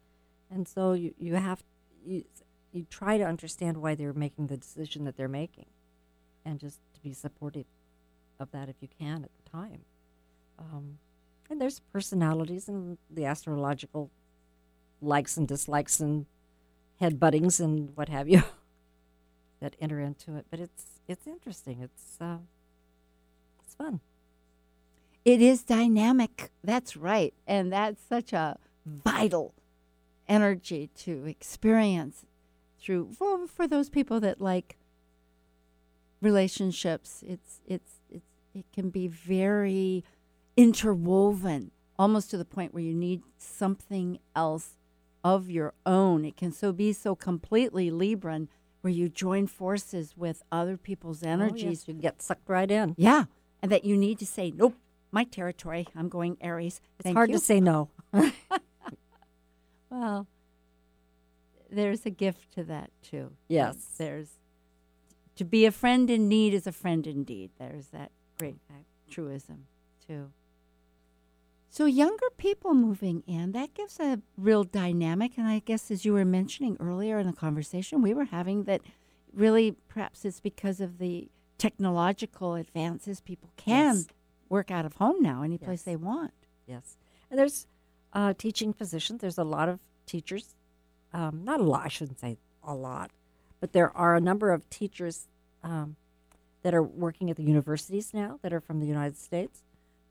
[0.50, 1.62] And so you, you have
[2.04, 2.24] you
[2.72, 5.66] you try to understand why they're making the decision that they're making,
[6.44, 7.66] and just to be supportive
[8.38, 9.84] of that if you can at the time.
[10.58, 10.98] Um,
[11.48, 14.10] and there's personalities and the astrological
[15.00, 16.26] likes and dislikes and
[17.00, 18.42] head buttings and what have you
[19.60, 20.46] that enter into it.
[20.50, 21.80] But it's it's interesting.
[21.80, 22.38] It's uh,
[23.64, 24.00] it's fun.
[25.24, 26.50] It is dynamic.
[26.62, 27.34] That's right.
[27.46, 29.54] And that's such a vital
[30.28, 32.24] energy to experience
[32.80, 34.76] through for, for those people that like
[36.20, 37.24] relationships.
[37.26, 40.04] It's it's it's it can be very
[40.56, 44.70] interwoven, almost to the point where you need something else
[45.34, 46.24] of your own.
[46.24, 48.46] It can so be so completely Libran
[48.80, 52.70] where you join forces with other people's oh, energies Oh, yes, you get sucked right
[52.70, 52.94] in.
[52.96, 53.24] yeah,
[53.60, 54.76] and that you need to say, nope,
[55.10, 55.88] my territory.
[55.96, 56.80] I'm going Aries.
[56.98, 57.90] It's Thank hard you." to say no.
[59.88, 60.26] Well,
[61.70, 63.32] there's a gift to that too.
[63.48, 63.76] Yes.
[63.96, 64.28] There's
[65.36, 67.50] to be a friend in need is a friend indeed.
[67.58, 68.56] There's that great
[69.08, 69.66] truism
[70.06, 70.30] too.
[71.68, 75.32] So younger people moving in, that gives a real dynamic.
[75.36, 78.80] And I guess as you were mentioning earlier in the conversation we were having that
[79.32, 84.06] really perhaps it's because of the technological advances people can Yes.
[84.48, 85.84] work out of home now any place Yes.
[85.84, 86.32] they want.
[86.66, 86.96] Yes,
[87.30, 87.66] and there's
[88.12, 89.20] uh, teaching positions.
[89.20, 90.54] There's a lot of teachers.
[91.12, 91.84] Um, not a lot.
[91.84, 93.10] I shouldn't say a lot,
[93.60, 95.28] but there are a number of teachers
[95.62, 95.96] um,
[96.62, 99.62] that are working at the universities now that are from the United States,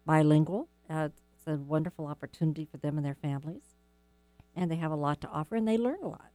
[0.05, 0.67] bilingual.
[0.89, 1.09] Uh,
[1.47, 3.75] it's a wonderful opportunity for them and their families,
[4.55, 6.31] and they have a lot to offer, and they learn a lot.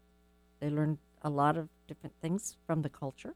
[0.60, 3.34] They learn a lot of different things from the culture.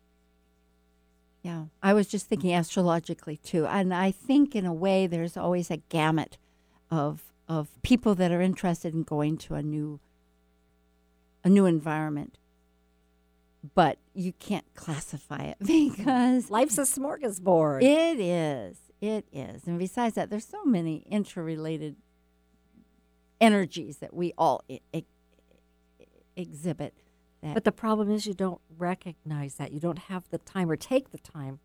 [1.43, 5.71] Yeah, I was just thinking astrologically too, and I think in a way there's always
[5.71, 6.39] a gamut
[6.91, 10.01] of of people that are interested in going to a new
[11.43, 12.39] a new environment,
[13.75, 17.83] but you can't classify it because Life's a smorgasbord.
[17.83, 18.79] it is,
[19.09, 21.97] it is, and besides that, there's so many interrelated
[23.41, 25.05] energies that we all e- e-
[26.37, 26.95] exhibit.
[27.53, 29.71] But the problem is you don't recognize that.
[29.73, 31.59] You don't have the time or take the time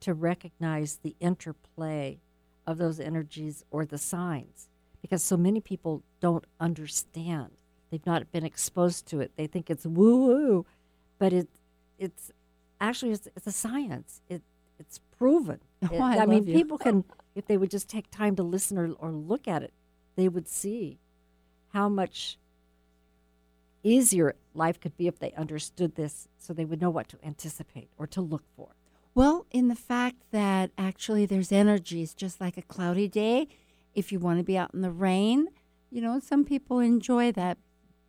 [0.00, 2.20] to recognize the interplay
[2.66, 4.68] of those energies or the signs
[5.00, 7.52] because so many people don't understand.
[7.90, 9.32] They've not been exposed to it.
[9.36, 10.66] They think it's woo woo,
[11.18, 11.48] but it
[11.98, 12.30] it's
[12.80, 14.20] actually it's, it's a science.
[14.28, 14.42] It
[14.78, 15.60] it's proven.
[15.90, 16.54] Oh, eh, It- I mean, you.
[16.54, 17.04] people can
[17.34, 19.72] if they would just take time to listen or, or look at it,
[20.16, 20.98] they would see
[21.72, 22.36] how much
[23.84, 27.88] easier life could be if they understood this so they would know what to anticipate
[27.96, 28.70] or to look for.
[29.14, 33.48] Well, in the fact that actually there's energies, just like a cloudy day.
[33.94, 35.48] If you want to be out in the rain,
[35.90, 37.58] you know, some people enjoy that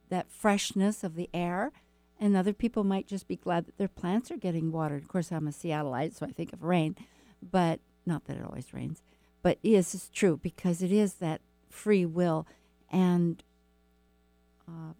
[0.10, 1.72] that freshness of the air,
[2.20, 5.04] and other people might just be glad that their plants are getting watered.
[5.04, 6.96] Of course, I'm a Seattleite, so I think of rain,
[7.42, 9.02] but not that it always rains.
[9.42, 12.46] But yes, it's true because it is that free will,
[12.92, 13.44] and
[14.68, 14.94] uh,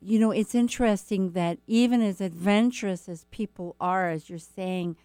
[0.00, 4.96] you know, it's interesting that even as adventurous as people are, as you're saying,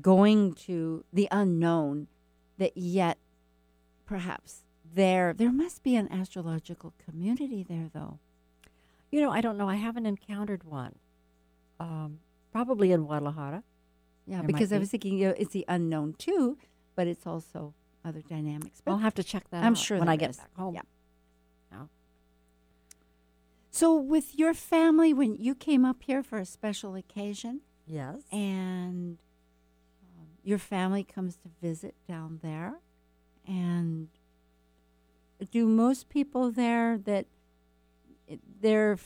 [0.00, 2.06] going to the unknown,
[2.58, 3.18] that yet
[4.06, 4.62] perhaps
[4.94, 8.18] there there must be an astrological community there, though.
[9.10, 9.68] You know, I don't know.
[9.68, 10.94] I haven't encountered one.
[11.80, 12.20] Um,
[12.52, 13.62] probably in Guadalajara.
[14.28, 14.80] Yeah, There because I be.
[14.80, 16.58] was thinking you know, it's the unknown too,
[16.94, 17.74] but it's also
[18.04, 18.80] other dynamics.
[18.84, 20.36] But I'll have to check that I'm out sure when I get is.
[20.36, 20.74] back home.
[20.74, 20.82] Yeah.
[21.72, 21.88] No.
[23.70, 28.16] so, with your family, when you came up here for a special occasion, Yes.
[28.30, 29.18] and
[30.18, 32.80] um, your family comes to visit down there
[33.46, 34.08] and
[35.50, 37.26] do most people there that
[38.60, 38.98] their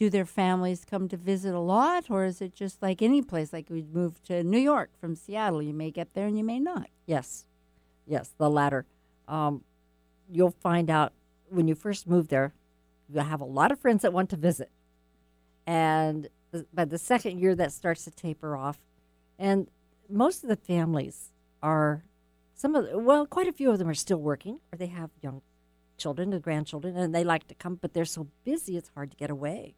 [0.00, 3.52] do their families come to visit a lot, or is it just like any place?
[3.52, 6.58] Like we move to New York from Seattle, you may get there and you may
[6.58, 6.88] not.
[7.04, 7.44] Yes,
[8.06, 8.86] yes, the latter.
[9.28, 9.62] Um,
[10.32, 11.12] you'll find out
[11.50, 12.54] when you first move there,
[13.12, 14.70] you have a lot of friends that want to visit,
[15.66, 16.30] and
[16.72, 18.78] by the second year, that starts to taper off,
[19.38, 19.68] and
[20.08, 21.28] most of the families
[21.62, 22.04] are
[22.54, 25.10] some of the, well, quite a few of them are still working, or they have
[25.20, 25.42] young
[25.98, 29.16] children and grandchildren, and they like to come, but they're so busy it's hard to
[29.18, 29.74] get away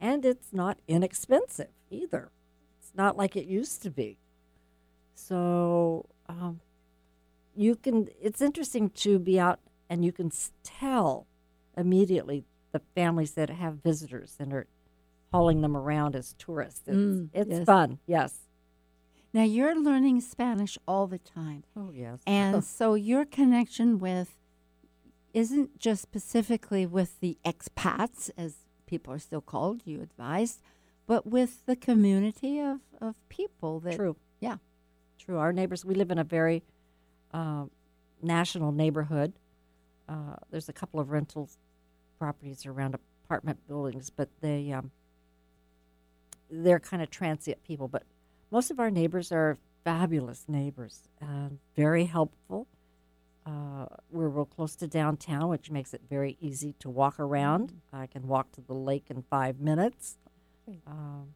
[0.00, 2.30] and it's not inexpensive either.
[2.80, 4.18] It's not like it used to be.
[5.14, 6.60] So um,
[7.54, 8.08] you can.
[8.20, 9.58] It's interesting to be out
[9.90, 10.30] and you can
[10.62, 11.26] tell
[11.76, 14.66] immediately the families that have visitors and are
[15.32, 16.82] hauling them around as tourists.
[16.86, 17.64] It's, Mm, it's yes.
[17.66, 17.98] fun.
[18.06, 18.34] Yes.
[19.34, 21.64] Now you're learning Spanish all the time.
[21.76, 22.20] Oh yes.
[22.26, 24.36] And so your connection with
[25.34, 28.56] isn't just specifically with the expats, as
[28.88, 30.60] people are still called, you advised,
[31.06, 34.16] but with the community of, of people that True.
[34.40, 34.56] Yeah.
[35.18, 35.38] True.
[35.38, 36.62] Our neighbors, we live in a very
[37.32, 37.64] uh,
[38.22, 39.34] national neighborhood.
[40.08, 41.48] Uh, there's a couple of rental
[42.18, 44.90] properties around apartment buildings, but they um,
[46.50, 47.88] they're kind of transient people.
[47.88, 48.04] But
[48.50, 52.66] most of our neighbors are fabulous neighbors and very helpful.
[53.48, 57.80] Uh, we're real close to downtown, which makes it very easy to walk around.
[57.92, 60.18] I can walk to the lake in five minutes.
[60.86, 61.34] Um,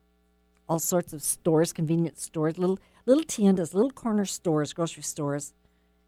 [0.68, 5.54] all sorts of stores, convenience stores, little little tiendas, little corner stores, grocery stores.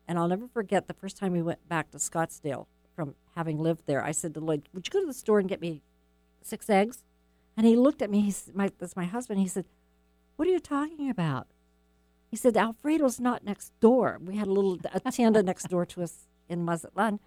[0.06, 3.84] And I'll never forget the first time we went back to Scottsdale from having lived
[3.86, 4.04] there.
[4.04, 5.80] I said to Lloyd, "Would you go to the store and get me
[6.42, 7.02] six eggs?"
[7.56, 8.20] And he looked at me.
[8.20, 9.40] He's my that's my husband.
[9.40, 9.64] He said,
[10.36, 11.46] "What are you talking about?"
[12.34, 14.18] He said, "Alfredo's not next door.
[14.20, 17.20] We had a little a tienda next door to us in Mazatlan."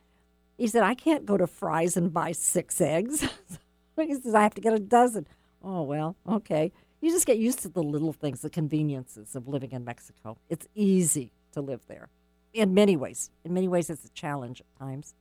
[0.58, 3.22] He said, "I can't go to Fry's and buy six eggs."
[3.96, 5.26] he says, "I have to get a dozen."
[5.64, 6.74] Oh well, okay.
[7.00, 10.40] You just get used to the little things, the conveniences of living in Mexico.
[10.50, 12.10] It's easy to live there,
[12.54, 13.32] in many ways.
[13.46, 15.16] In many ways, it's a challenge at times,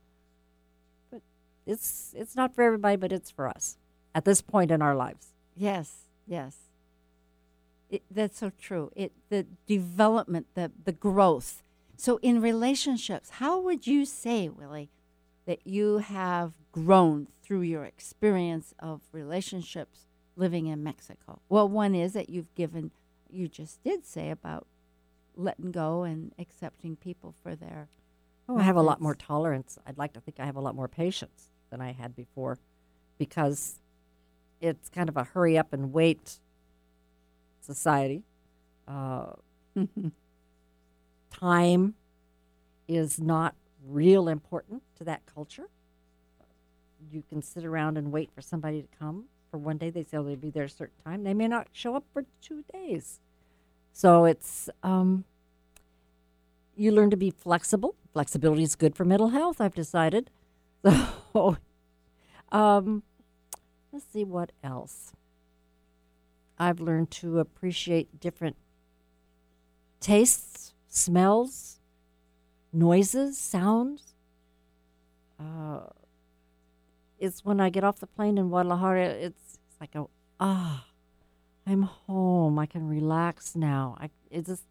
[1.09, 1.21] but
[1.65, 2.97] it's it's not for everybody.
[2.97, 3.77] But it's for us
[4.13, 5.27] at this point in our lives.
[5.55, 6.66] Yes, yes.
[7.89, 8.91] It, that's so true.
[8.95, 11.63] It the development, the the growth.
[11.95, 14.89] So in relationships, how would you say, Willie,
[15.45, 20.01] that you have grown through your experience of relationships
[20.35, 21.41] living in Mexico?
[21.49, 22.91] Well, one is that you've given
[23.29, 24.67] you just did say about
[25.35, 27.87] letting go and accepting people for their
[28.49, 29.77] Oh, I have a lot more tolerance.
[29.85, 32.57] I'd like to think I have a lot more patience than I had before
[33.17, 33.81] because
[34.61, 36.39] it's kind of a hurry up and wait
[37.67, 38.23] society.
[38.87, 39.33] Uh,
[41.31, 41.93] time
[42.87, 43.53] is not
[43.85, 45.67] real important to that culture.
[47.11, 49.25] You can sit around and wait for somebody to come.
[49.51, 51.23] For one day, they say oh, they'll be there a certain time.
[51.23, 53.19] They may not show up for two days.
[53.93, 55.25] So it's um,
[56.75, 57.95] you learn to be flexible.
[58.13, 59.61] Flexibility is good for mental health.
[59.61, 60.29] I've decided.
[61.33, 61.55] So,
[62.51, 63.03] um,
[63.91, 65.11] let's see what else.
[66.57, 68.55] I've learned to appreciate different
[69.99, 71.79] tastes, smells,
[72.73, 74.13] noises, sounds.
[75.39, 75.81] Uh,
[77.19, 80.05] it's when I get off the plane in Guadalajara, it's, it's like a
[80.39, 80.85] ah,
[81.65, 82.57] I'm home.
[82.59, 83.97] I can relax now.
[83.99, 84.63] I it's just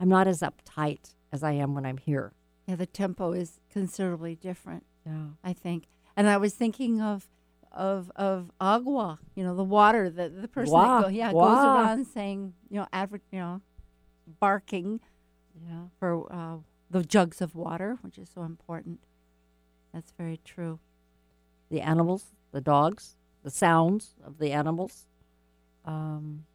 [0.00, 2.32] I'm not as uptight as I am when I'm here.
[2.66, 4.84] yeah, the tempo is considerably different.
[5.04, 5.28] Yeah.
[5.42, 5.88] I think.
[6.16, 7.28] And I was thinking of
[7.74, 11.58] of of agua, you know, the water that the person Gua, that go, yeah, goes
[11.58, 13.60] around saying, you know, adver- you know,
[14.40, 15.00] barking
[15.68, 15.84] Yeah.
[15.98, 16.58] for uh,
[16.90, 19.00] the jugs of water, which is so important.
[19.92, 20.78] That's very true.
[21.70, 25.06] The animals, the dogs, the sounds of the animals.
[25.84, 26.46] Um,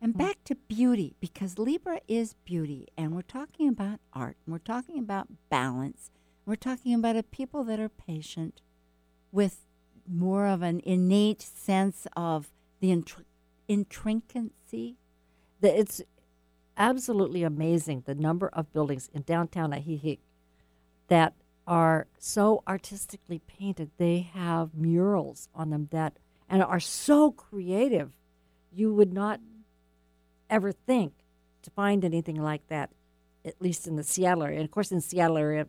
[0.00, 4.58] And back to beauty, because Libra is beauty, and we're talking about art, and we're
[4.58, 6.10] talking about balance.
[6.44, 8.60] and We're talking about a people that are patient
[9.32, 9.64] with
[10.08, 12.50] more of an innate sense of
[12.80, 13.24] the intr-
[13.68, 14.96] intrincacy.
[15.60, 16.02] the, it's
[16.76, 20.18] absolutely amazing the number of buildings in downtown Ajijic
[21.08, 21.34] that
[21.66, 23.90] are so artistically painted.
[23.96, 28.12] They have murals on them that and are so creative.
[28.72, 29.40] You would not
[30.50, 31.14] ever think
[31.62, 32.90] to find anything like that,
[33.44, 34.58] at least in the Seattle area.
[34.58, 35.66] And of course, in Seattle area,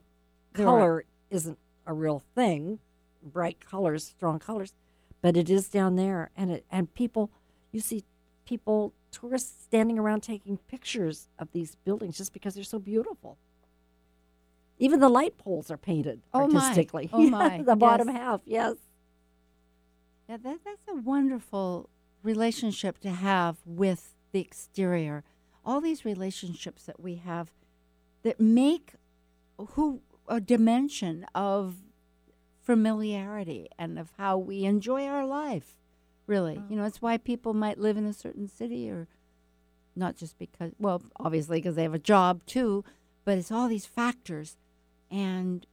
[0.53, 2.79] color isn't a real thing,
[3.25, 4.73] bright colors, strong colors,
[5.21, 6.29] but it is down there.
[6.35, 7.31] And it and people,
[7.71, 8.03] you see
[8.45, 13.37] people, tourists standing around taking pictures of these buildings just because they're so beautiful.
[14.77, 16.59] Even the light poles are painted Oh, my.
[16.59, 17.09] artistically.
[17.13, 17.61] Oh, my.
[17.65, 18.75] the bottom half, yes.
[20.27, 21.89] Yeah, that, that's a wonderful
[22.23, 25.23] relationship to have with the exterior.
[25.63, 27.51] All these relationships that we have
[28.23, 28.93] that make
[29.57, 31.75] who a dimension of
[32.65, 35.77] familiarity and of how we enjoy our life.
[36.27, 36.63] Really, oh.
[36.69, 39.07] you know, it's why people might live in a certain city or
[39.95, 42.83] not just because, well, obviously because they have a job too,
[43.23, 44.57] but it's all these factors
[45.11, 45.65] and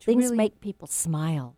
[0.00, 1.56] Things really- make people smile,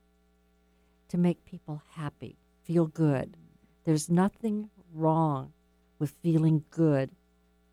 [1.08, 3.36] to make people happy, feel good.
[3.84, 5.52] There's nothing wrong
[5.98, 7.10] with feeling good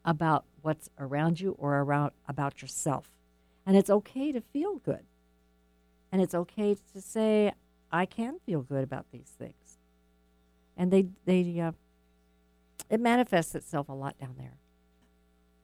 [0.04, 3.12] about what's around you or around about yourself.
[3.66, 5.06] And it's okay to feel good.
[6.16, 7.52] And it's okay to say,
[7.92, 9.80] I can feel good about these things.
[10.78, 11.74] And they, they, uh,
[12.90, 14.54] it manifests itself a lot down there.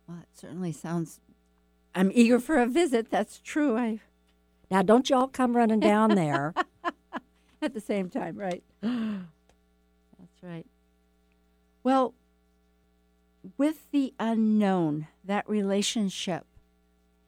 [0.10, 1.22] Well, it certainly sounds.
[1.96, 3.10] I'm eager for a visit.
[3.10, 3.78] That's true.
[3.78, 4.02] I
[4.70, 6.54] Now, don't y'all come running down there.
[7.62, 8.62] at the same time, right?
[8.82, 10.66] That's right.
[11.82, 12.14] Well,
[13.58, 16.46] with the unknown, that relationship,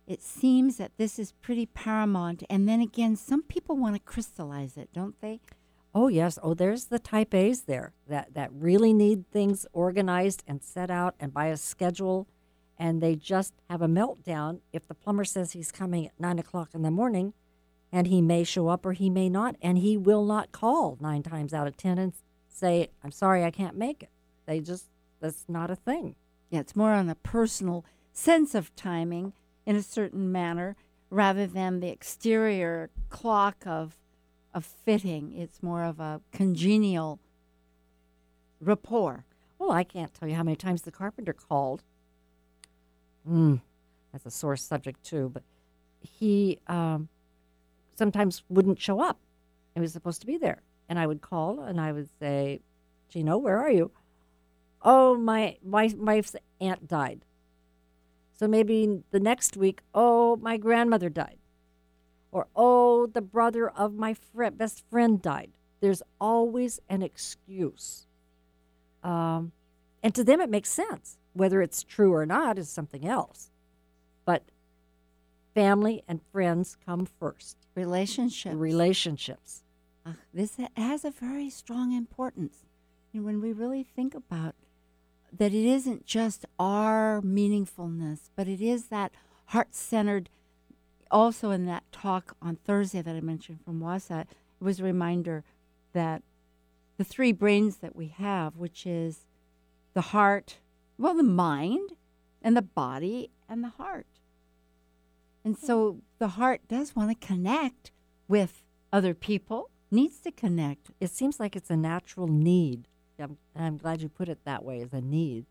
[0.05, 2.43] it seems that this is pretty paramount.
[2.49, 5.39] And then again, some people want to crystallize it, don't they?
[5.95, 6.39] Oh yes.
[6.41, 11.15] Oh, there's the type A's there that that really need things organized and set out
[11.19, 12.27] and by a schedule,
[12.77, 16.69] and they just have a meltdown if the plumber says he's coming at nine o'clock
[16.73, 17.33] in the morning,
[17.91, 21.21] and he may show up or he may not, and he will not call nine
[21.21, 22.13] times out of ten and
[22.49, 24.09] say, "I'm sorry, I can't make it."
[24.47, 24.89] They just
[25.19, 26.15] that's not a thing.
[26.49, 29.33] Yeah, it's more on a personal sense of timing
[29.65, 30.75] in a certain manner
[31.09, 33.97] rather than the exterior clock of
[34.53, 35.33] of fitting.
[35.35, 37.19] It's more of a congenial
[38.61, 39.25] rapport.
[39.57, 41.83] Well, I can't tell you how many times the carpenter called.
[43.27, 43.61] Mm,
[44.11, 45.43] that's a sore subject too, but
[46.01, 47.09] he um,
[47.95, 49.19] sometimes wouldn't show up.
[49.73, 52.61] He was supposed to be there, and I would call and I would say,
[53.09, 53.91] "Gino, where are you?"
[54.81, 57.25] Oh, my my wife's aunt died.
[58.35, 61.37] So maybe the next week, oh, my grandmother died,
[62.31, 65.51] or oh, the brother of my fri best friend died.
[65.81, 68.07] There's always an excuse.
[69.03, 69.51] Um,
[70.01, 71.17] and to them, it makes sense.
[71.33, 73.51] Whether it's true or not is something else.
[74.25, 74.43] But
[75.53, 77.57] family and friends come first.
[77.75, 78.55] Relationships.
[78.55, 79.63] Relationships.
[80.05, 82.65] Ah, this has a very strong importance.
[83.13, 84.55] And when we really think about
[85.37, 89.11] that, it isn't just our meaningfulness, but it is that
[89.47, 90.29] heart centered.
[91.11, 95.43] Also, in that talk on Thursday that I mentioned from Wasat, it was a reminder
[95.93, 96.23] that
[96.97, 99.25] the three brains that we have, which is
[99.93, 100.59] the heart,
[100.97, 101.93] well, the mind,
[102.41, 104.07] and the body, and the heart.
[105.43, 107.91] And so the heart does want to connect
[108.27, 110.91] with other people, needs to connect.
[110.99, 112.87] It seems like it's a natural need.
[113.19, 115.45] I'm, I'm glad you put it that way as a need.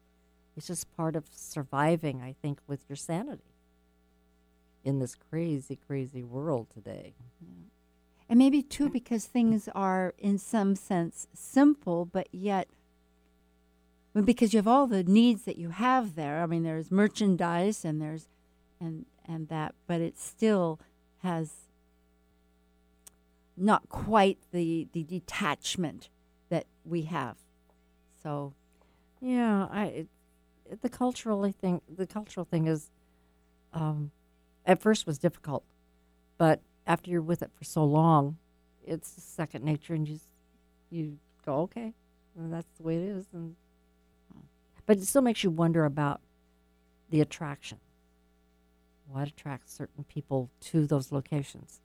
[0.57, 3.55] It's just part of surviving, I think, with your sanity
[4.85, 7.15] in this crazy, crazy world today.
[8.29, 12.69] And maybe too because things are in some sense simple, but yet
[14.25, 16.43] because you have all the needs that you have there.
[16.43, 18.29] I mean, there's merchandise and there's
[18.81, 20.81] and and that, but it still
[21.19, 21.53] has
[23.57, 26.09] not quite the the detachment
[26.49, 27.37] that we have.
[28.23, 28.53] So
[29.21, 30.09] Yeah, I it,
[30.71, 31.81] it- the cultural thing.
[31.95, 32.91] The cultural thing is,
[33.73, 34.11] um,
[34.65, 35.65] at first was difficult,
[36.39, 38.39] but after you're with it for so long,
[38.85, 40.33] it's second nature, and you s-
[40.91, 41.95] you go okay,
[42.35, 43.57] well, that's the way it is, and
[44.87, 46.21] but it still makes you wonder about
[47.11, 47.79] the attraction.
[49.07, 51.81] What attracts certain people to those locations?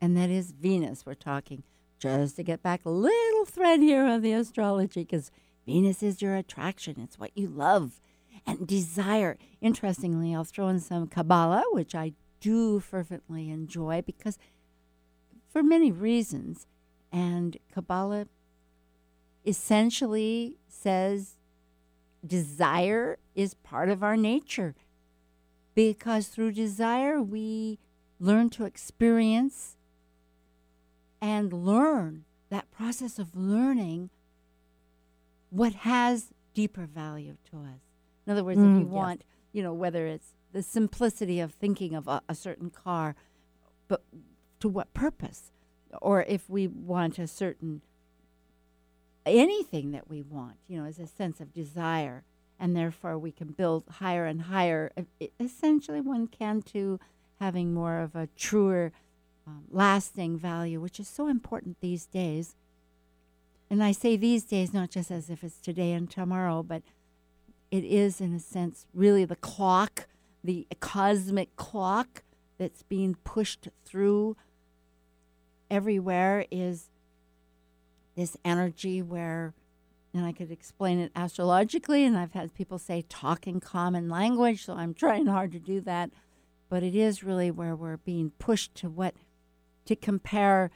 [0.00, 1.64] and that is Venus we're talking.
[1.98, 3.10] Just to get back a little
[3.48, 5.30] thread here on the astrology, because
[5.66, 6.96] Venus is your attraction.
[6.98, 8.00] It's what you love
[8.46, 9.36] and desire.
[9.60, 14.38] Interestingly, I'll throw in some Kabbalah, which I do fervently enjoy because
[15.48, 16.66] for many reasons.
[17.10, 18.28] And Kabbalah
[19.44, 21.36] essentially says
[22.26, 24.74] desire is part of our nature
[25.74, 27.78] because through desire we
[28.20, 29.76] learn to experience
[31.20, 34.10] and learn that process of learning
[35.50, 37.80] what has deeper value to us.
[38.26, 38.92] In other words, Mm, if you yes.
[38.92, 39.22] want,
[39.52, 43.14] you know, whether it's the simplicity of thinking of a, a certain car,
[43.86, 44.02] but
[44.60, 45.50] to what purpose?
[46.02, 47.82] Or if we want a certain
[49.24, 52.24] anything that we want, you know, is a sense of desire,
[52.58, 54.90] and therefore we can build higher and higher.
[55.38, 56.98] Essentially, one can to
[57.38, 58.90] having more of a truer,
[59.48, 62.54] um, lasting value, which is so important these days.
[63.70, 66.82] And I say these days not just as if it's today and tomorrow, but
[67.70, 70.06] it is, in a sense, really the clock,
[70.42, 72.22] the cosmic clock
[72.58, 74.36] that's being pushed through
[75.70, 76.88] everywhere is
[78.16, 79.54] this energy where,
[80.14, 84.64] and I could explain it astrologically, and I've had people say talk in common language,
[84.64, 86.10] so I'm trying hard to do that.
[86.70, 89.14] But it is really where we're being pushed to what,
[89.88, 90.70] to compare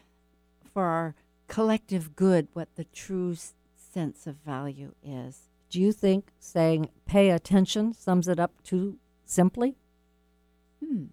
[0.73, 1.15] for our
[1.47, 5.51] collective good what the true s- sense of value is.
[5.69, 8.97] Do you think saying pay attention sums it up too
[9.27, 9.77] simply?
[10.83, 11.05] Hmm.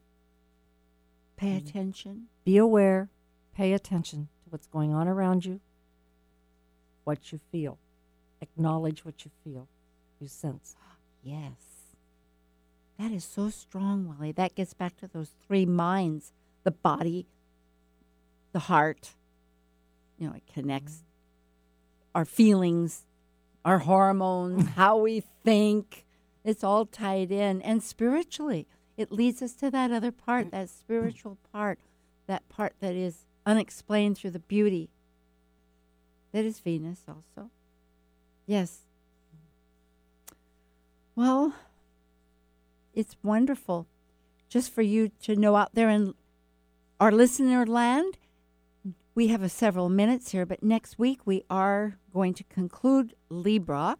[1.35, 2.27] Pay attention.
[2.45, 3.09] Be aware,
[3.53, 5.59] pay attention to what's going on around you,
[7.03, 7.79] what you feel.
[8.41, 9.67] Acknowledge what you feel,
[10.19, 10.75] you sense.
[11.21, 11.51] Yes.
[12.97, 14.31] That is so strong, Willie.
[14.31, 16.31] That gets back to those three minds
[16.63, 17.27] the body,
[18.51, 19.15] the heart.
[20.17, 21.03] You know, it connects
[22.13, 23.05] our feelings,
[23.63, 26.05] our hormones, how we think.
[26.43, 27.61] It's all tied in.
[27.61, 31.79] And spiritually, it leads us to that other part, that spiritual part,
[32.27, 34.89] that part that is unexplained through the beauty.
[36.31, 37.49] That is Venus also.
[38.45, 38.79] Yes.
[41.15, 41.53] Well,
[42.93, 43.87] it's wonderful
[44.49, 46.13] just for you to know out there in
[46.99, 48.17] our listener land.
[49.19, 53.97] We have a several minutes here, but next week we are going to conclude Libra,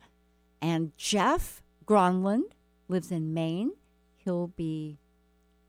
[0.62, 2.54] and Jeff Gronland
[2.88, 3.74] lives in Maine.
[4.16, 4.98] He'll be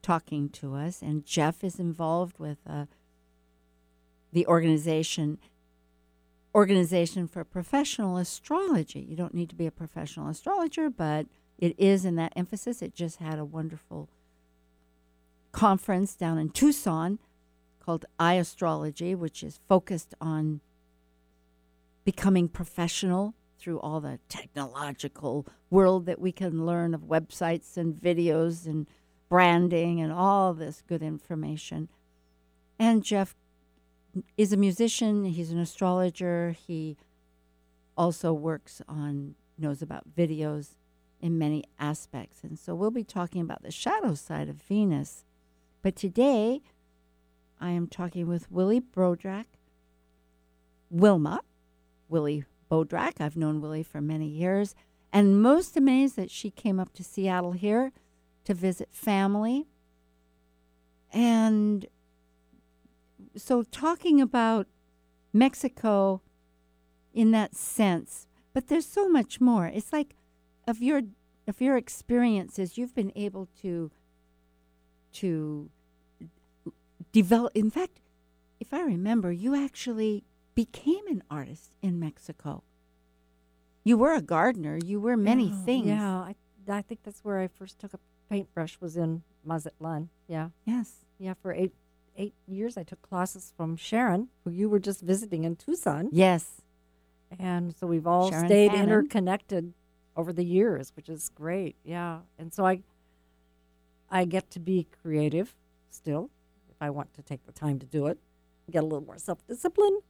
[0.02, 2.86] talking to us, and Jeff is involved with uh,
[4.32, 5.40] the organization
[6.54, 9.00] organization for professional astrology.
[9.00, 11.26] You don't need to be a professional astrologer, but
[11.58, 12.82] it is in that emphasis.
[12.82, 14.10] It just had a wonderful
[15.50, 17.18] conference down in Tucson
[17.80, 20.60] called iAstrology, which is focused on
[22.04, 28.66] becoming professional through all the technological world that we can learn of websites and videos
[28.66, 28.86] and
[29.28, 31.88] branding and all this good information.
[32.78, 33.34] And Jeff
[34.36, 36.96] is a musician, he's an astrologer, he
[37.96, 40.70] also works on knows about videos
[41.20, 42.42] in many aspects.
[42.42, 45.24] And so we'll be talking about the shadow side of Venus.
[45.82, 46.62] But today
[47.60, 49.44] I am talking with Willie Brodrak,
[50.88, 51.40] Wilma,
[52.08, 53.20] Willie Bodrak.
[53.20, 54.74] I've known Willie for many years,
[55.12, 57.92] and most amazed that she came up to Seattle here
[58.44, 59.66] to visit family.
[61.12, 61.86] And
[63.36, 64.66] so, talking about
[65.32, 66.22] Mexico
[67.12, 69.66] in that sense, but there's so much more.
[69.66, 70.16] It's like
[70.66, 71.02] of your
[71.46, 73.90] of your experiences, you've been able to
[75.12, 75.70] to
[77.12, 77.52] develop.
[77.56, 78.00] In fact,
[78.58, 82.62] if I remember, you actually became an artist in Mexico.
[83.84, 84.78] You were a gardener.
[84.84, 85.86] You were many Yeah, things.
[85.86, 86.34] Yeah, I,
[86.68, 87.98] I think that's where I first took a
[88.28, 90.10] paintbrush was in Mazatlan.
[90.28, 91.04] Yeah, Yes.
[91.18, 91.34] yeah.
[91.40, 91.72] For eight
[92.16, 96.60] eight years, I took classes from Sharon, who you were just visiting in Tucson, Yes.
[97.38, 99.72] and so we've all Sharon stayed interconnected
[100.16, 101.76] over the years, which is great.
[101.84, 102.82] Yeah, and so I
[104.10, 105.54] I get to be creative
[105.88, 106.30] still
[106.80, 108.18] I want to take the time to do it.
[108.70, 110.00] Get a little more self discipline.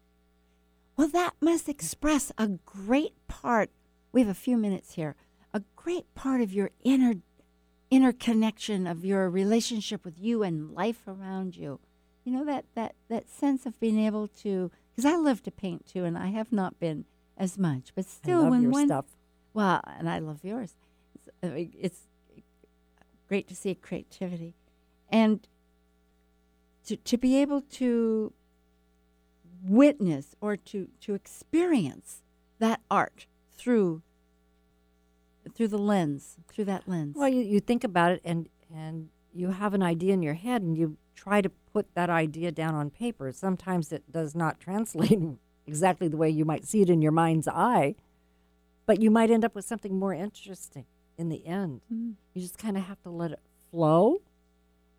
[0.97, 3.71] Well, that must express a great part.
[4.13, 5.17] We have a few minutes here.
[5.55, 7.15] A great part of your inner
[7.91, 11.81] interconnection of your relationship with you and life around you.
[12.25, 14.71] You know that that that sense of being able to.
[14.95, 17.07] Because I love to paint too, and I have not been
[17.37, 19.07] as much, but still, I love when your one stuff.
[19.55, 20.75] Well, and I love yours.
[21.43, 22.01] It's, it's
[23.27, 24.55] great to see creativity,
[25.09, 25.49] and
[26.87, 28.33] to to be able to
[29.63, 32.23] witness or to to experience
[32.59, 33.27] that art
[33.57, 34.03] through
[35.55, 37.17] through the lens, through that lens.
[37.17, 40.63] Well, you, you think about it and and you have an idea in your head
[40.63, 43.31] and you try to put that idea down on paper.
[43.33, 45.19] Sometimes it does not translate
[45.67, 47.95] exactly the way you might see it in your mind's eye,
[48.87, 50.87] but you might end up with something more interesting
[51.19, 51.83] in the end.
[51.93, 52.15] Mm.
[52.35, 54.23] You just kind of have to let it flow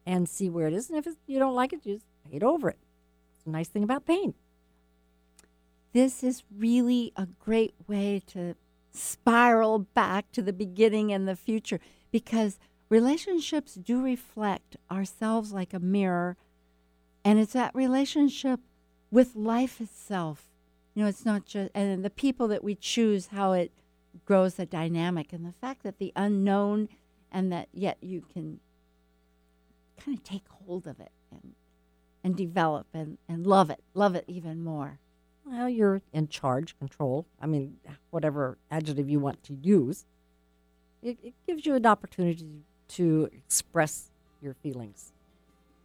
[0.05, 0.89] and see where it is.
[0.89, 2.79] And if you don't like it, you just paint over it.
[3.37, 4.35] It's a nice thing about paint.
[5.93, 8.55] this is really a great way to
[8.91, 11.79] spiral back to the beginning and the future
[12.11, 16.35] because relationships do reflect ourselves like a mirror
[17.23, 18.59] and it's that relationship
[19.09, 20.49] with life itself
[20.93, 23.71] you know it's not just and the people that we choose how it
[24.25, 26.89] grows a dynamic and the fact that the unknown
[27.31, 28.59] and that yet you can
[30.03, 31.53] kind of take hold of it and
[32.23, 34.99] and develop and, and love it, love it even more.
[35.43, 37.25] Well, you're in charge, control.
[37.41, 37.77] I mean,
[38.11, 40.05] whatever adjective you want to use.
[41.01, 45.13] It, it gives you an opportunity to express your feelings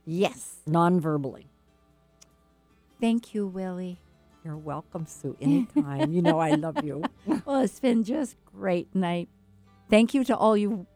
[0.04, 0.56] Yes.
[0.66, 1.46] non-verbally.
[3.00, 3.98] Thank you, Willie.
[4.44, 5.36] You're welcome, Sue.
[5.40, 6.12] Anytime.
[6.12, 7.02] you know I love you.
[7.46, 9.28] Well, it's been just great night.
[9.88, 10.86] Thank you to all you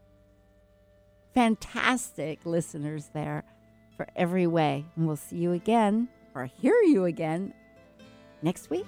[1.34, 3.44] fantastic listeners there
[3.96, 4.86] for every way.
[4.96, 7.52] And we'll see you again or hear you again
[8.42, 8.86] next week.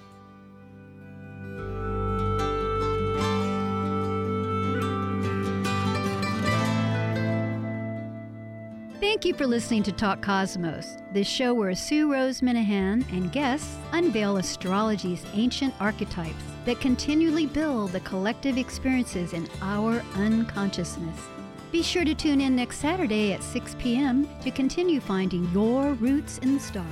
[8.99, 13.77] Thank you for listening to Talk Cosmos, the show where Sue Rose Minahan and guests
[13.91, 21.19] unveil astrology's ancient archetypes that continually build the collective experiences in our unconsciousness.
[21.73, 24.29] Be sure to tune in next Saturday at 6 p.m.
[24.41, 26.85] to continue finding your roots in the stars.